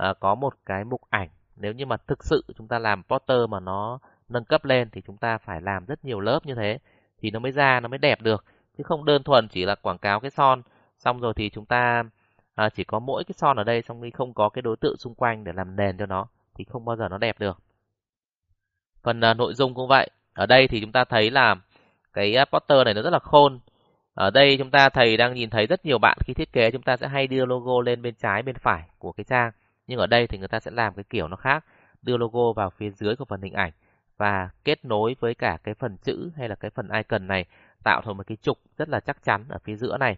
[0.09, 1.29] uh, có một cái mục ảnh.
[1.55, 5.01] Nếu như mà thực sự chúng ta làm poster mà nó nâng cấp lên thì
[5.01, 6.77] chúng ta phải làm rất nhiều lớp như thế
[7.21, 8.45] thì nó mới ra nó mới đẹp được.
[8.77, 10.61] Chứ không đơn thuần chỉ là quảng cáo cái son.
[10.99, 12.03] Xong rồi thì chúng ta
[12.55, 14.97] à, chỉ có mỗi cái son ở đây xong đi không có cái đối tượng
[14.97, 17.59] xung quanh để làm nền cho nó thì không bao giờ nó đẹp được
[19.03, 20.09] phần uh, nội dung cũng vậy.
[20.33, 21.55] Ở đây thì chúng ta thấy là
[22.13, 23.59] cái à, poster này nó rất là khôn.
[24.13, 26.81] Ở đây chúng ta thầy đang nhìn thấy rất nhiều bạn khi thiết kế chúng
[26.81, 29.51] ta sẽ hay đưa logo lên bên trái bên phải của cái trang.
[29.87, 31.65] Nhưng ở đây thì người ta sẽ làm cái kiểu nó khác
[32.01, 33.71] đưa logo vào phía dưới của phần hình ảnh
[34.17, 37.45] và kết nối với cả cái phần chữ hay là cái phần icon này
[37.83, 40.17] tạo thành một cái trục rất là chắc chắn ở phía giữa này.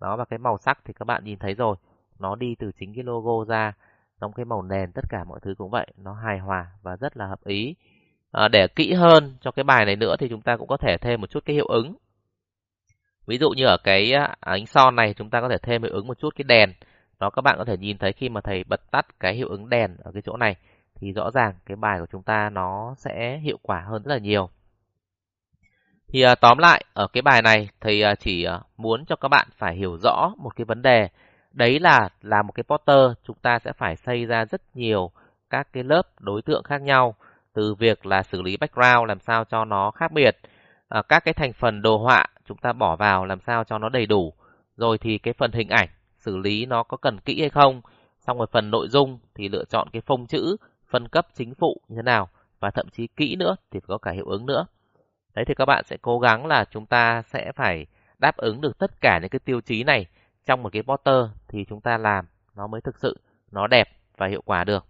[0.00, 1.76] Đó và cái màu sắc thì các bạn nhìn thấy rồi.
[2.18, 3.72] Nó đi từ chính cái logo ra
[4.20, 5.86] trong cái màu nền tất cả mọi thứ cũng vậy.
[5.96, 7.74] Nó hài hòa và rất là hợp ý
[8.32, 10.96] à, để kỹ hơn cho cái bài này nữa thì chúng ta cũng có thể
[11.00, 11.96] thêm một chút cái hiệu ứng.
[13.26, 15.92] Ví dụ như ở cái à, ánh son này chúng ta có thể thêm hiệu
[15.92, 16.72] ứng một chút cái đèn.
[17.20, 19.68] Đó các bạn có thể nhìn thấy khi mà thầy bật tắt cái hiệu ứng
[19.68, 20.56] đèn ở cái chỗ này
[20.94, 24.18] thì rõ ràng cái bài của chúng ta nó sẽ hiệu quả hơn rất là
[24.18, 24.48] nhiều.
[26.08, 29.48] Thì à, tóm lại ở cái bài này thầy à, chỉ muốn cho các bạn
[29.56, 31.08] phải hiểu rõ một cái vấn đề.
[31.52, 35.10] Đấy là là một cái poster chúng ta sẽ phải xây ra rất nhiều
[35.50, 37.14] các cái lớp đối tượng khác nhau
[37.54, 40.38] từ việc là xử lý background làm sao cho nó khác biệt.
[40.88, 43.88] À, các cái thành phần đồ họa chúng ta bỏ vào làm sao cho nó
[43.88, 44.32] đầy đủ.
[44.76, 47.80] Rồi thì cái phần hình ảnh xử lý nó có cần kỹ hay không.
[48.20, 50.56] Xong rồi phần nội dung thì lựa chọn cái phông chữ
[50.90, 52.28] phân cấp chính phụ như thế nào.
[52.60, 54.66] Và thậm chí kỹ nữa thì có cả hiệu ứng nữa.
[55.34, 57.86] Đấy thì các bạn sẽ cố gắng là chúng ta sẽ phải
[58.18, 60.06] đáp ứng được tất cả những cái tiêu chí này
[60.46, 62.26] trong một cái poster thì chúng ta làm.
[62.56, 64.86] Nó mới thực sự nó đẹp và hiệu quả được.